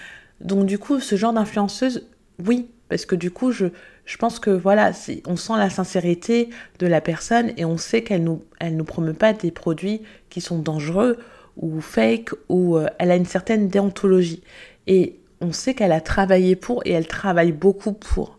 Donc 0.40 0.64
du 0.64 0.78
coup, 0.78 0.98
ce 0.98 1.14
genre 1.16 1.34
d'influenceuse, 1.34 2.06
oui, 2.42 2.70
parce 2.88 3.04
que 3.04 3.16
du 3.16 3.30
coup, 3.30 3.52
je, 3.52 3.66
je 4.06 4.16
pense 4.16 4.38
que 4.38 4.50
voilà, 4.50 4.92
on 5.26 5.36
sent 5.36 5.54
la 5.58 5.68
sincérité 5.68 6.48
de 6.78 6.86
la 6.86 7.00
personne 7.00 7.52
et 7.56 7.64
on 7.64 7.76
sait 7.76 8.02
qu'elle 8.02 8.22
nous, 8.22 8.42
elle 8.60 8.82
promeut 8.84 9.12
pas 9.12 9.32
des 9.32 9.50
produits 9.50 10.00
qui 10.30 10.40
sont 10.40 10.60
dangereux 10.60 11.18
ou 11.56 11.80
fake 11.80 12.30
ou 12.48 12.76
euh, 12.76 12.86
elle 12.98 13.10
a 13.10 13.16
une 13.16 13.26
certaine 13.26 13.68
déontologie. 13.68 14.42
Et 14.86 15.18
on 15.40 15.52
sait 15.52 15.74
qu'elle 15.74 15.92
a 15.92 16.00
travaillé 16.00 16.54
pour 16.54 16.82
et 16.86 16.92
elle 16.92 17.08
travaille 17.08 17.50
beaucoup 17.50 17.92
pour. 17.92 18.38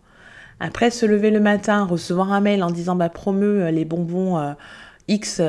Après, 0.61 0.89
se 0.89 1.05
lever 1.05 1.31
le 1.31 1.41
matin, 1.41 1.83
recevoir 1.83 2.31
un 2.31 2.39
mail 2.39 2.63
en 2.63 2.71
disant 2.71 2.95
bah 2.95 3.09
promeut 3.09 3.63
euh, 3.63 3.71
les 3.71 3.83
bonbons 3.83 4.37
euh, 4.37 4.53
X 5.09 5.41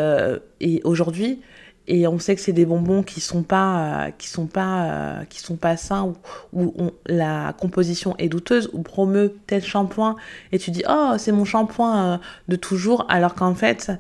et 0.61 0.81
aujourd'hui, 0.85 1.41
et 1.89 2.07
on 2.07 2.19
sait 2.19 2.37
que 2.37 2.41
c'est 2.41 2.53
des 2.53 2.67
bonbons 2.67 3.03
qui 3.03 3.21
sont 3.21 3.43
pas 3.43 4.07
euh, 4.07 4.11
qui 4.17 4.29
sont 4.29 4.47
pas 4.47 4.85
euh, 4.85 5.25
qui 5.25 5.41
sont 5.41 5.57
pas 5.57 5.77
sains 5.77 6.13
ou 6.53 6.63
où 6.77 6.91
la 7.07 7.55
composition 7.59 8.15
est 8.19 8.29
douteuse 8.29 8.71
ou 8.75 8.83
promeut 8.83 9.35
tel 9.47 9.65
shampoing 9.65 10.17
et 10.53 10.59
tu 10.59 10.71
dis 10.71 10.85
oh 10.89 11.15
c'est 11.17 11.33
mon 11.33 11.47
shampoing 11.47 12.05
euh, 12.05 12.19
de 12.49 12.57
toujours 12.57 13.07
alors 13.09 13.35
qu'en 13.35 13.55
fait 13.55 13.91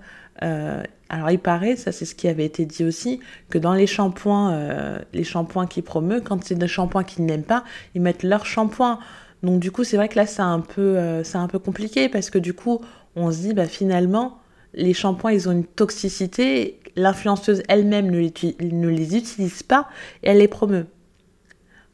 alors 1.10 1.30
il 1.32 1.40
paraît, 1.40 1.74
ça 1.74 1.90
c'est 1.90 2.04
ce 2.04 2.14
qui 2.14 2.28
avait 2.28 2.44
été 2.44 2.64
dit 2.64 2.84
aussi, 2.84 3.18
que 3.50 3.58
dans 3.58 3.74
les 3.74 3.88
shampoings, 3.88 5.00
les 5.12 5.24
shampoings 5.24 5.66
qui 5.66 5.82
promeut, 5.82 6.20
quand 6.20 6.44
c'est 6.44 6.54
des 6.54 6.68
shampoings 6.68 7.02
qu'ils 7.02 7.24
n'aiment 7.24 7.42
pas, 7.42 7.64
ils 7.96 8.00
mettent 8.00 8.22
leur 8.22 8.46
shampoing. 8.46 9.00
Donc 9.42 9.58
du 9.58 9.72
coup 9.72 9.82
c'est 9.82 9.96
vrai 9.96 10.08
que 10.08 10.14
là 10.14 10.26
c'est 10.26 10.42
un 10.42 10.60
peu 10.60 10.96
c'est 11.24 11.38
un 11.38 11.48
peu 11.48 11.58
compliqué 11.58 12.08
parce 12.08 12.30
que 12.30 12.38
du 12.38 12.54
coup 12.54 12.80
on 13.16 13.32
se 13.32 13.38
dit 13.38 13.52
bah 13.52 13.66
finalement 13.66 14.37
les 14.74 14.94
shampoings 14.94 15.32
ils 15.32 15.48
ont 15.48 15.52
une 15.52 15.64
toxicité 15.64 16.78
l'influenceuse 16.98 17.62
elle-même 17.68 18.10
ne, 18.10 18.88
les 18.88 19.16
utilise 19.16 19.62
pas 19.62 19.88
et 20.22 20.30
elle 20.30 20.38
les 20.38 20.48
promeut. 20.48 20.86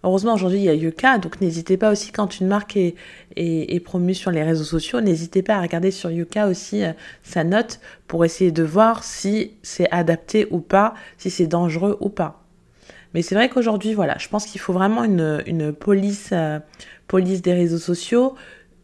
Heureusement, 0.02 0.34
aujourd'hui, 0.34 0.58
il 0.58 0.64
y 0.64 0.68
a 0.68 0.74
Yuka, 0.74 1.16
donc 1.16 1.40
n'hésitez 1.40 1.78
pas 1.78 1.90
aussi, 1.90 2.12
quand 2.12 2.38
une 2.38 2.46
marque 2.46 2.76
est, 2.76 2.94
est, 3.36 3.80
promue 3.80 4.12
sur 4.12 4.30
les 4.30 4.42
réseaux 4.42 4.64
sociaux, 4.64 5.00
n'hésitez 5.00 5.42
pas 5.42 5.54
à 5.54 5.62
regarder 5.62 5.90
sur 5.90 6.10
Yuka 6.10 6.46
aussi 6.46 6.84
euh, 6.84 6.92
sa 7.22 7.42
note 7.42 7.80
pour 8.06 8.22
essayer 8.26 8.52
de 8.52 8.62
voir 8.62 9.02
si 9.02 9.52
c'est 9.62 9.90
adapté 9.90 10.46
ou 10.50 10.60
pas, 10.60 10.92
si 11.16 11.30
c'est 11.30 11.46
dangereux 11.46 11.96
ou 12.00 12.10
pas. 12.10 12.44
Mais 13.14 13.22
c'est 13.22 13.34
vrai 13.34 13.48
qu'aujourd'hui, 13.48 13.94
voilà, 13.94 14.18
je 14.18 14.28
pense 14.28 14.44
qu'il 14.44 14.60
faut 14.60 14.74
vraiment 14.74 15.04
une, 15.04 15.72
police, 15.72 16.30
euh, 16.32 16.58
police 17.08 17.40
des 17.40 17.54
réseaux 17.54 17.78
sociaux, 17.78 18.34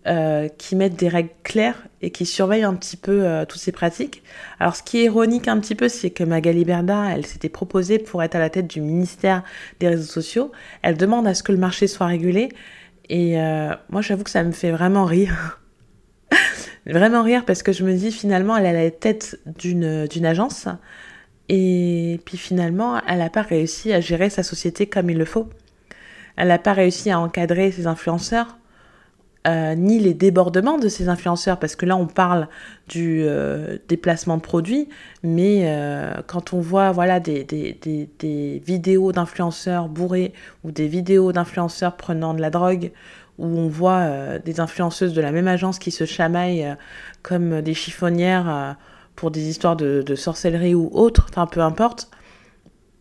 euh, 0.07 0.49
qui 0.49 0.77
mettent 0.77 0.97
des 0.97 1.09
règles 1.09 1.29
claires 1.43 1.87
et 2.01 2.11
qui 2.11 2.25
surveillent 2.25 2.65
un 2.65 2.73
petit 2.75 2.97
peu 2.97 3.27
euh, 3.27 3.45
toutes 3.45 3.61
ces 3.61 3.71
pratiques. 3.71 4.23
Alors 4.59 4.75
ce 4.75 4.83
qui 4.83 4.99
est 4.99 5.05
ironique 5.05 5.47
un 5.47 5.61
petit 5.61 5.75
peu, 5.75 5.91
c'est 5.91 6.09
que 6.09 6.25
Magali 6.25 6.65
Berda, 6.65 7.11
elle 7.11 7.27
s'était 7.27 7.51
proposée 7.51 7.99
pour 7.99 8.23
être 8.23 8.35
à 8.35 8.39
la 8.39 8.49
tête 8.49 8.67
du 8.67 8.81
ministère 8.81 9.43
des 9.79 9.89
réseaux 9.89 10.11
sociaux. 10.11 10.53
Elle 10.81 10.97
demande 10.97 11.27
à 11.27 11.35
ce 11.35 11.43
que 11.43 11.53
le 11.53 11.59
marché 11.59 11.87
soit 11.87 12.07
régulé. 12.07 12.49
Et 13.11 13.39
euh, 13.39 13.75
moi 13.91 14.01
j'avoue 14.01 14.25
que 14.25 14.31
ça 14.31 14.43
me 14.43 14.53
fait 14.53 14.71
vraiment 14.71 15.05
rire. 15.05 15.61
vraiment 16.87 17.23
rire 17.23 17.45
parce 17.45 17.63
que 17.63 17.73
je 17.73 17.85
me 17.85 17.93
dis 17.93 18.11
finalement 18.11 18.57
elle 18.57 18.65
est 18.65 18.71
à 18.71 18.85
la 18.85 18.91
tête 18.91 19.39
d'une, 19.59 20.07
d'une 20.07 20.25
agence. 20.25 20.67
Et 21.51 22.21
puis 22.25 22.39
finalement, 22.39 23.03
elle 23.07 23.19
n'a 23.19 23.29
pas 23.29 23.43
réussi 23.43 23.93
à 23.93 24.01
gérer 24.01 24.31
sa 24.31 24.43
société 24.43 24.87
comme 24.87 25.11
il 25.11 25.19
le 25.19 25.27
faut. 25.27 25.51
Elle 26.37 26.49
n'a 26.49 26.59
pas 26.59 26.73
réussi 26.73 27.11
à 27.11 27.21
encadrer 27.21 27.71
ses 27.71 27.87
influenceurs. 27.87 28.57
Euh, 29.49 29.75
ni 29.75 29.99
les 29.99 30.13
débordements 30.13 30.77
de 30.77 30.89
ces 30.89 31.09
influenceurs, 31.09 31.59
parce 31.59 31.75
que 31.75 31.87
là 31.87 31.97
on 31.97 32.07
parle 32.07 32.47
du 32.89 33.23
euh, 33.25 33.79
déplacement 33.89 34.37
de 34.37 34.43
produits, 34.43 34.91
mais 35.23 35.63
euh, 35.65 36.13
quand 36.27 36.53
on 36.53 36.61
voit 36.61 36.93
voilà 36.93 37.21
des, 37.21 37.47
vidéos 38.63 39.13
d'influenceurs 39.13 39.89
bourrés 39.89 40.35
ou 40.63 40.73
des 40.73 40.89
vidéos 40.89 41.33
d'influenceurs 41.33 41.97
prenant 41.97 42.35
de 42.35 42.43
la 42.43 42.51
drogue, 42.51 42.93
où 43.39 43.47
on 43.47 43.69
voit 43.69 44.39
des 44.41 44.61
influenceuses 44.61 45.15
de 45.15 45.23
la 45.23 45.33
même 45.33 45.49
agence 45.49 45.79
qui 45.79 45.91
se 45.91 46.05
chamaillent 46.05 46.77
comme 47.23 47.63
des 47.63 47.73
chiffonnières 47.73 48.77
pour 49.17 49.31
des 49.31 49.49
histoires 49.49 49.77
de, 49.77 50.03
de 50.03 50.15
sorcellerie 50.17 50.75
ou 50.75 50.91
autre, 50.93 51.29
enfin 51.31 51.47
peu 51.47 51.61
importe, 51.61 52.11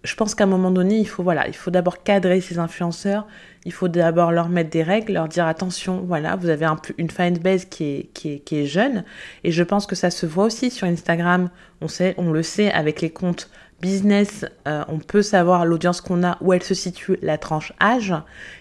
je 0.04 0.16
pense 0.16 0.34
qu'à 0.34 0.46
un 0.46 0.48
moment 0.48 0.72
donné, 0.72 0.98
il 0.98 1.08
faut 1.08 1.24
voilà, 1.24 1.48
il 1.48 1.56
faut 1.56 1.72
d'abord 1.72 2.04
cadrer 2.04 2.40
ces 2.40 2.58
influenceurs, 2.58 3.28
il 3.66 3.74
faut 3.74 3.90
d'abord 3.90 4.32
leur 4.32 4.48
mettre 4.48 4.70
des 4.70 4.84
règles, 4.84 5.14
leur 5.14 5.28
dire 5.28 5.46
attention, 5.46 6.04
voilà, 6.08 6.36
vous 6.38 6.50
avez 6.50 6.66
une 6.98 7.10
fanbase 7.10 7.66
qui 7.66 7.84
est, 7.84 8.10
qui 8.14 8.34
est, 8.34 8.40
qui 8.40 8.58
est 8.60 8.66
jeune, 8.66 9.04
et 9.44 9.52
je 9.52 9.64
pense 9.64 9.86
que 9.86 9.96
ça 9.96 10.10
se 10.10 10.26
voit 10.26 10.46
aussi 10.46 10.72
sur 10.72 10.88
Instagram, 10.88 11.50
on, 11.82 11.90
sait, 11.90 12.16
on 12.18 12.32
le 12.32 12.44
sait 12.44 12.72
avec 12.72 13.02
les 13.02 13.10
comptes 13.10 13.50
business, 13.82 14.46
euh, 14.68 14.84
on 14.88 15.00
peut 15.00 15.22
savoir 15.22 15.66
l'audience 15.66 16.00
qu'on 16.00 16.24
a, 16.24 16.38
où 16.42 16.54
elle 16.54 16.64
se 16.64 16.74
situe, 16.74 17.18
la 17.22 17.38
tranche 17.38 17.74
âge. 17.82 18.14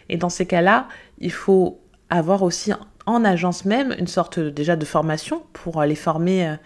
Et 0.09 0.17
dans 0.17 0.29
ces 0.29 0.47
cas-là, 0.47 0.87
il 1.19 1.33
faut 1.33 1.81
avoir 2.11 2.43
aussi 2.43 2.73
en 3.07 3.25
agence 3.25 3.65
même 3.65 3.95
une 3.99 4.07
sorte 4.07 4.39
déjà 4.39 4.77
de 4.77 4.85
formation 4.85 5.43
pour 5.53 5.83
les 5.83 5.97
former 5.97 6.57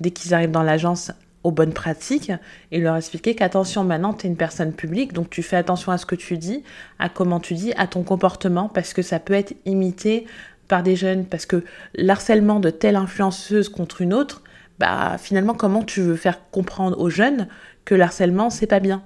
dès 0.00 0.10
qu'ils 0.10 0.34
arrivent 0.34 0.50
dans 0.50 0.62
l'agence 0.62 1.12
aux 1.44 1.50
bonnes 1.50 1.72
pratiques 1.72 2.32
et 2.70 2.80
leur 2.80 2.96
expliquer 2.96 3.34
qu'attention, 3.34 3.84
maintenant, 3.84 4.12
tu 4.12 4.26
es 4.26 4.30
une 4.30 4.36
personne 4.36 4.72
publique, 4.72 5.12
donc 5.12 5.30
tu 5.30 5.42
fais 5.42 5.56
attention 5.56 5.92
à 5.92 5.98
ce 5.98 6.06
que 6.06 6.14
tu 6.14 6.38
dis, 6.38 6.62
à 6.98 7.08
comment 7.08 7.40
tu 7.40 7.54
dis, 7.54 7.72
à 7.76 7.86
ton 7.86 8.02
comportement, 8.02 8.68
parce 8.68 8.94
que 8.94 9.02
ça 9.02 9.18
peut 9.18 9.34
être 9.34 9.54
imité 9.64 10.26
par 10.68 10.82
des 10.82 10.96
jeunes, 10.96 11.24
parce 11.26 11.46
que 11.46 11.64
l'harcèlement 11.94 12.60
de 12.60 12.70
telle 12.70 12.96
influenceuse 12.96 13.68
contre 13.68 14.00
une 14.00 14.14
autre, 14.14 14.42
bah 14.78 15.16
finalement, 15.18 15.54
comment 15.54 15.82
tu 15.82 16.00
veux 16.00 16.16
faire 16.16 16.50
comprendre 16.50 16.98
aux 16.98 17.10
jeunes 17.10 17.48
que 17.84 17.94
l'harcèlement, 17.94 18.48
c'est 18.50 18.66
pas 18.66 18.80
bien? 18.80 19.02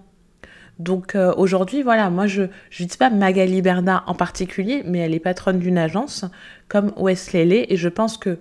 Donc 0.78 1.14
euh, 1.14 1.32
aujourd'hui, 1.36 1.82
voilà, 1.82 2.10
moi 2.10 2.26
je 2.26 2.42
ne 2.42 2.86
dis 2.86 2.98
pas 2.98 3.08
Magali 3.08 3.62
Berda 3.62 4.04
en 4.06 4.14
particulier, 4.14 4.82
mais 4.84 4.98
elle 4.98 5.14
est 5.14 5.20
patronne 5.20 5.58
d'une 5.58 5.78
agence 5.78 6.26
comme 6.68 6.92
Wesley 6.98 7.66
et 7.70 7.76
je 7.76 7.88
pense 7.88 8.18
que 8.18 8.38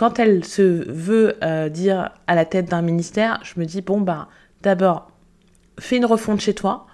quand 0.00 0.18
elle 0.18 0.46
se 0.46 0.62
veut 0.90 1.36
euh, 1.42 1.68
dire 1.68 2.08
à 2.26 2.34
la 2.34 2.46
tête 2.46 2.70
d'un 2.70 2.80
ministère, 2.80 3.38
je 3.42 3.60
me 3.60 3.66
dis, 3.66 3.82
bon, 3.82 4.00
bah, 4.00 4.28
d'abord, 4.62 5.10
fais 5.78 5.98
une 5.98 6.06
refonte 6.06 6.40
chez 6.40 6.54
toi. 6.54 6.86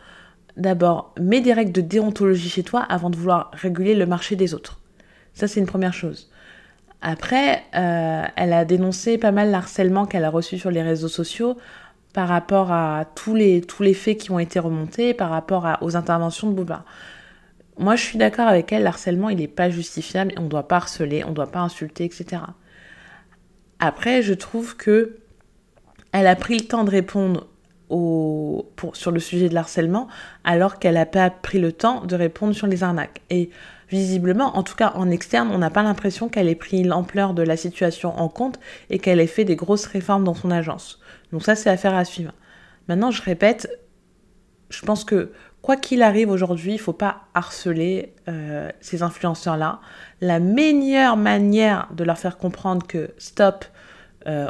D'abord, 0.57 1.15
mets 1.21 1.41
des 1.41 1.53
règles 1.53 1.71
de 1.71 1.83
déontologie 1.83 2.49
chez 2.49 2.65
toi 2.65 2.81
avant 2.81 3.09
de 3.09 3.15
vouloir 3.15 3.53
réguler 3.53 3.95
le 3.95 4.07
marché 4.07 4.35
des 4.35 4.55
autres. 4.55 4.81
Ça, 5.35 5.47
c'est 5.47 5.61
une 5.61 5.67
première 5.67 5.93
chose. 5.93 6.33
Après, 7.01 7.63
euh, 7.77 8.25
elle 8.35 8.53
a 8.53 8.65
dénoncé 8.65 9.19
pas 9.19 9.31
mal 9.31 9.53
l'harcèlement 9.53 10.07
qu'elle 10.07 10.25
a 10.25 10.31
reçu 10.31 10.59
sur 10.59 10.73
les 10.73 10.83
réseaux 10.83 11.07
sociaux 11.07 11.57
par 12.13 12.27
rapport 12.27 12.73
à 12.73 13.05
tous 13.15 13.37
les, 13.37 13.61
tous 13.61 13.85
les 13.85 13.95
faits 13.95 14.19
qui 14.19 14.33
ont 14.33 14.41
été 14.41 14.59
remontés, 14.59 15.15
par 15.15 15.31
rapport 15.31 15.79
aux 15.81 15.95
interventions 15.95 16.51
de 16.51 16.55
Bouba. 16.57 16.85
Moi, 17.79 17.95
je 17.95 18.03
suis 18.03 18.19
d'accord 18.19 18.49
avec 18.49 18.73
elle, 18.73 18.83
l'harcèlement, 18.83 19.29
il 19.29 19.39
n'est 19.39 19.47
pas 19.47 19.71
justifiable, 19.71 20.33
on 20.39 20.43
ne 20.43 20.49
doit 20.49 20.67
pas 20.67 20.79
harceler, 20.79 21.23
on 21.23 21.31
ne 21.31 21.35
doit 21.35 21.53
pas 21.53 21.61
insulter, 21.61 22.03
etc. 22.05 22.43
Après, 23.79 24.23
je 24.23 24.35
trouve 24.35 24.77
que 24.77 25.17
elle 26.13 26.27
a 26.27 26.37
pris 26.37 26.59
le 26.59 26.65
temps 26.65 26.85
de 26.85 26.91
répondre 26.91 27.47
sur 28.95 29.11
le 29.13 29.21
sujet 29.21 29.49
de 29.49 29.55
l'harcèlement, 29.55 30.09
alors 30.45 30.79
qu'elle 30.79 30.95
n'a 30.95 31.07
pas 31.07 31.31
pris 31.31 31.59
le 31.59 31.73
temps 31.73 32.05
de 32.05 32.17
répondre 32.17 32.55
sur 32.55 32.67
les 32.67 32.83
arnaques. 32.83 33.21
Et 33.31 33.51
visiblement, 33.91 34.57
en 34.57 34.63
tout 34.63 34.75
cas 34.75 34.93
en 34.95 35.11
externe, 35.11 35.51
on 35.53 35.59
n'a 35.59 35.71
pas 35.71 35.83
l'impression 35.83 36.29
qu'elle 36.29 36.49
ait 36.49 36.55
pris 36.55 36.83
l'ampleur 36.83 37.35
de 37.35 37.43
la 37.43 37.57
situation 37.57 38.19
en 38.19 38.29
compte 38.29 38.59
et 38.91 38.99
qu'elle 38.99 39.21
ait 39.21 39.27
fait 39.27 39.45
des 39.45 39.57
grosses 39.57 39.87
réformes 39.87 40.25
dans 40.25 40.35
son 40.35 40.51
agence. 40.51 41.01
Donc 41.33 41.45
ça, 41.45 41.55
c'est 41.55 41.71
affaire 41.71 41.95
à 41.95 42.05
suivre. 42.05 42.33
Maintenant, 42.89 43.11
je 43.11 43.23
répète, 43.23 43.69
je 44.71 44.83
pense 44.83 45.05
que 45.05 45.33
quoi 45.67 45.77
qu'il 45.77 46.03
arrive 46.03 46.31
aujourd'hui, 46.31 46.71
il 46.71 46.77
ne 46.77 46.81
faut 46.81 46.93
pas 46.93 47.23
harceler 47.35 48.13
euh, 48.29 48.71
ces 48.81 49.03
influenceurs-là. 49.03 49.81
La 50.21 50.39
meilleure 50.39 51.17
manière 51.17 51.89
de 51.93 52.05
leur 52.05 52.19
faire 52.19 52.39
comprendre 52.39 52.87
que 52.87 53.11
stop, 53.19 53.65
euh, 54.29 54.49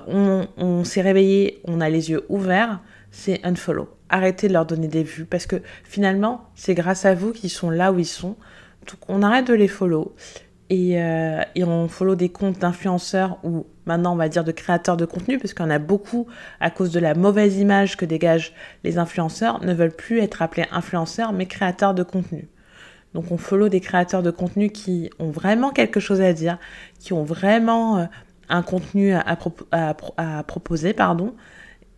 on, 0.59 0.85
s'est 0.85 1.01
réveillé, 1.01 1.63
on 1.65 1.81
a 1.81 1.89
les 1.89 2.11
yeux 2.11 2.27
ouverts, 2.29 2.81
c'est 3.13 3.41
unfollow. 3.47 3.89
Arrêtez 4.11 4.49
de 4.49 4.53
leur 4.53 4.67
donner 4.67 4.89
des 4.89 5.05
vues 5.05 5.25
parce 5.25 5.47
que 5.47 5.63
finalement, 5.85 6.51
c'est 6.55 6.75
grâce 6.75 7.07
à 7.07 7.15
vous 7.15 7.33
qu'ils 7.33 7.49
sont 7.49 7.71
là 7.71 7.93
où 7.93 7.99
ils 7.99 8.05
sont. 8.05 8.37
Donc 8.87 8.99
on 9.09 9.23
arrête 9.23 9.47
de 9.47 9.55
les 9.55 9.69
follow 9.69 10.15
et, 10.69 11.01
euh, 11.03 11.41
et 11.55 11.65
on 11.65 11.89
follow 11.89 12.15
des 12.15 12.29
comptes 12.29 12.59
d'influenceurs 12.59 13.39
ou 13.43 13.65
maintenant 13.87 14.13
on 14.13 14.17
va 14.17 14.29
dire 14.29 14.45
de 14.45 14.53
créateurs 14.53 14.97
de 14.97 15.05
contenu, 15.05 15.39
parce 15.39 15.55
qu'il 15.55 15.65
y 15.65 15.69
en 15.69 15.71
a 15.71 15.79
beaucoup 15.79 16.27
à 16.61 16.71
cause 16.71 16.91
de 16.91 17.01
la 17.01 17.15
mauvaise 17.15 17.57
image 17.59 17.97
que 17.97 18.05
dégagent 18.05 18.53
les 18.85 18.99
influenceurs, 18.99 19.65
ne 19.65 19.73
veulent 19.73 19.95
plus 19.95 20.21
être 20.21 20.43
appelés 20.43 20.67
influenceurs, 20.71 21.33
mais 21.33 21.47
créateurs 21.47 21.95
de 21.95 22.03
contenu. 22.03 22.49
Donc 23.15 23.31
on 23.31 23.39
follow 23.39 23.69
des 23.69 23.81
créateurs 23.81 24.23
de 24.23 24.31
contenu 24.31 24.69
qui 24.69 25.11
ont 25.19 25.31
vraiment 25.31 25.71
quelque 25.71 26.01
chose 26.01 26.21
à 26.21 26.33
dire, 26.33 26.59
qui 27.01 27.15
ont 27.15 27.25
vraiment 27.25 27.99
euh, 27.99 28.05
un 28.49 28.63
contenu 28.63 29.15
à, 29.15 29.37
proposer, 30.47 30.93
pardon. 30.93 31.35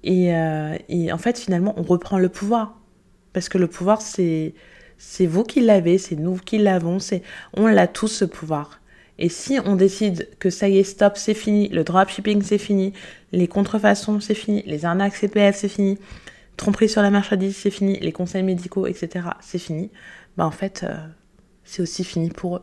Et, 0.05 0.35
euh, 0.35 0.77
et, 0.89 1.13
en 1.13 1.19
fait, 1.19 1.39
finalement, 1.39 1.75
on 1.77 1.83
reprend 1.83 2.19
le 2.19 2.29
pouvoir. 2.29 2.79
Parce 3.33 3.49
que 3.49 3.59
le 3.59 3.67
pouvoir, 3.67 4.01
c'est, 4.01 4.55
c'est 4.97 5.27
vous 5.27 5.43
qui 5.43 5.61
l'avez, 5.61 5.99
c'est 5.99 6.17
nous 6.17 6.37
qui 6.37 6.59
l'avons, 6.59 6.99
c'est, 6.99 7.23
on 7.55 7.67
l'a 7.67 7.87
tous 7.87 8.09
ce 8.09 8.25
pouvoir. 8.25 8.78
Et 9.19 9.29
si 9.29 9.59
on 9.65 9.75
décide 9.75 10.29
que 10.39 10.51
ça 10.51 10.69
y 10.69 10.79
est, 10.79 10.85
stop, 10.85 11.17
c'est 11.17 11.35
fini, 11.35 11.69
le 11.69 11.83
dropshipping 11.83 12.43
c'est 12.43 12.59
fini, 12.59 12.93
les 13.33 13.49
contrefaçons 13.49 14.21
c'est 14.21 14.35
fini, 14.35 14.63
les 14.67 14.85
arnaques 14.85 15.17
CPF 15.17 15.57
c'est 15.57 15.69
fini, 15.69 15.99
tromperie 16.57 16.89
sur 16.89 17.03
la 17.03 17.11
marchandise 17.11 17.57
c'est 17.57 17.71
fini, 17.71 17.99
les 18.01 18.13
conseils 18.13 18.45
médicaux, 18.45 18.87
etc. 18.87 19.27
c'est 19.41 19.59
fini, 19.59 19.91
bah 20.37 20.47
en 20.47 20.53
fait, 20.53 20.85
euh, 20.85 20.97
c'est 21.65 21.83
aussi 21.83 22.05
fini 22.05 22.31
pour 22.31 22.57
eux. 22.57 22.63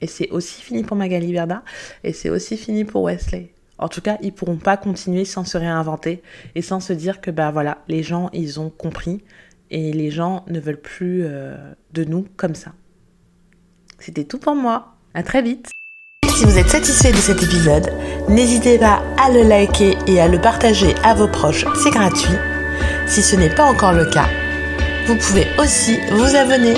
Et 0.00 0.06
c'est 0.06 0.30
aussi 0.30 0.62
fini 0.62 0.84
pour 0.84 0.96
Magali 0.96 1.32
Verda, 1.32 1.62
et 2.04 2.12
c'est 2.12 2.30
aussi 2.30 2.56
fini 2.56 2.84
pour 2.84 3.02
Wesley. 3.02 3.52
En 3.78 3.88
tout 3.88 4.00
cas, 4.00 4.16
ils 4.22 4.32
pourront 4.32 4.56
pas 4.56 4.76
continuer 4.76 5.24
sans 5.24 5.44
se 5.44 5.58
réinventer 5.58 6.22
et 6.54 6.62
sans 6.62 6.80
se 6.80 6.92
dire 6.92 7.20
que 7.20 7.30
bah 7.30 7.50
voilà, 7.50 7.78
les 7.88 8.02
gens 8.02 8.30
ils 8.32 8.58
ont 8.60 8.70
compris 8.70 9.22
et 9.70 9.92
les 9.92 10.10
gens 10.10 10.44
ne 10.48 10.60
veulent 10.60 10.80
plus 10.80 11.24
euh, 11.24 11.56
de 11.92 12.04
nous 12.04 12.26
comme 12.36 12.54
ça. 12.54 12.72
C'était 13.98 14.24
tout 14.24 14.38
pour 14.38 14.54
moi. 14.54 14.96
À 15.14 15.22
très 15.22 15.42
vite. 15.42 15.75
Si 16.36 16.44
vous 16.44 16.58
êtes 16.58 16.68
satisfait 16.68 17.12
de 17.12 17.16
cet 17.16 17.42
épisode, 17.42 17.90
n'hésitez 18.28 18.76
pas 18.76 19.02
à 19.16 19.30
le 19.30 19.42
liker 19.42 19.96
et 20.06 20.20
à 20.20 20.28
le 20.28 20.38
partager 20.38 20.94
à 21.02 21.14
vos 21.14 21.28
proches, 21.28 21.64
c'est 21.82 21.90
gratuit. 21.90 22.36
Si 23.06 23.22
ce 23.22 23.36
n'est 23.36 23.48
pas 23.48 23.64
encore 23.64 23.94
le 23.94 24.04
cas, 24.04 24.28
vous 25.06 25.16
pouvez 25.16 25.46
aussi 25.58 25.98
vous 26.10 26.36
abonner. 26.36 26.74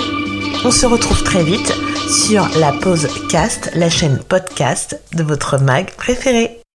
On 0.64 0.70
se 0.70 0.86
retrouve 0.86 1.24
très 1.24 1.42
vite 1.42 1.72
sur 2.08 2.48
la 2.60 2.70
pause 2.70 3.08
cast, 3.28 3.72
la 3.74 3.90
chaîne 3.90 4.18
podcast 4.18 5.00
de 5.16 5.24
votre 5.24 5.58
mag 5.58 5.90
préféré. 5.96 6.60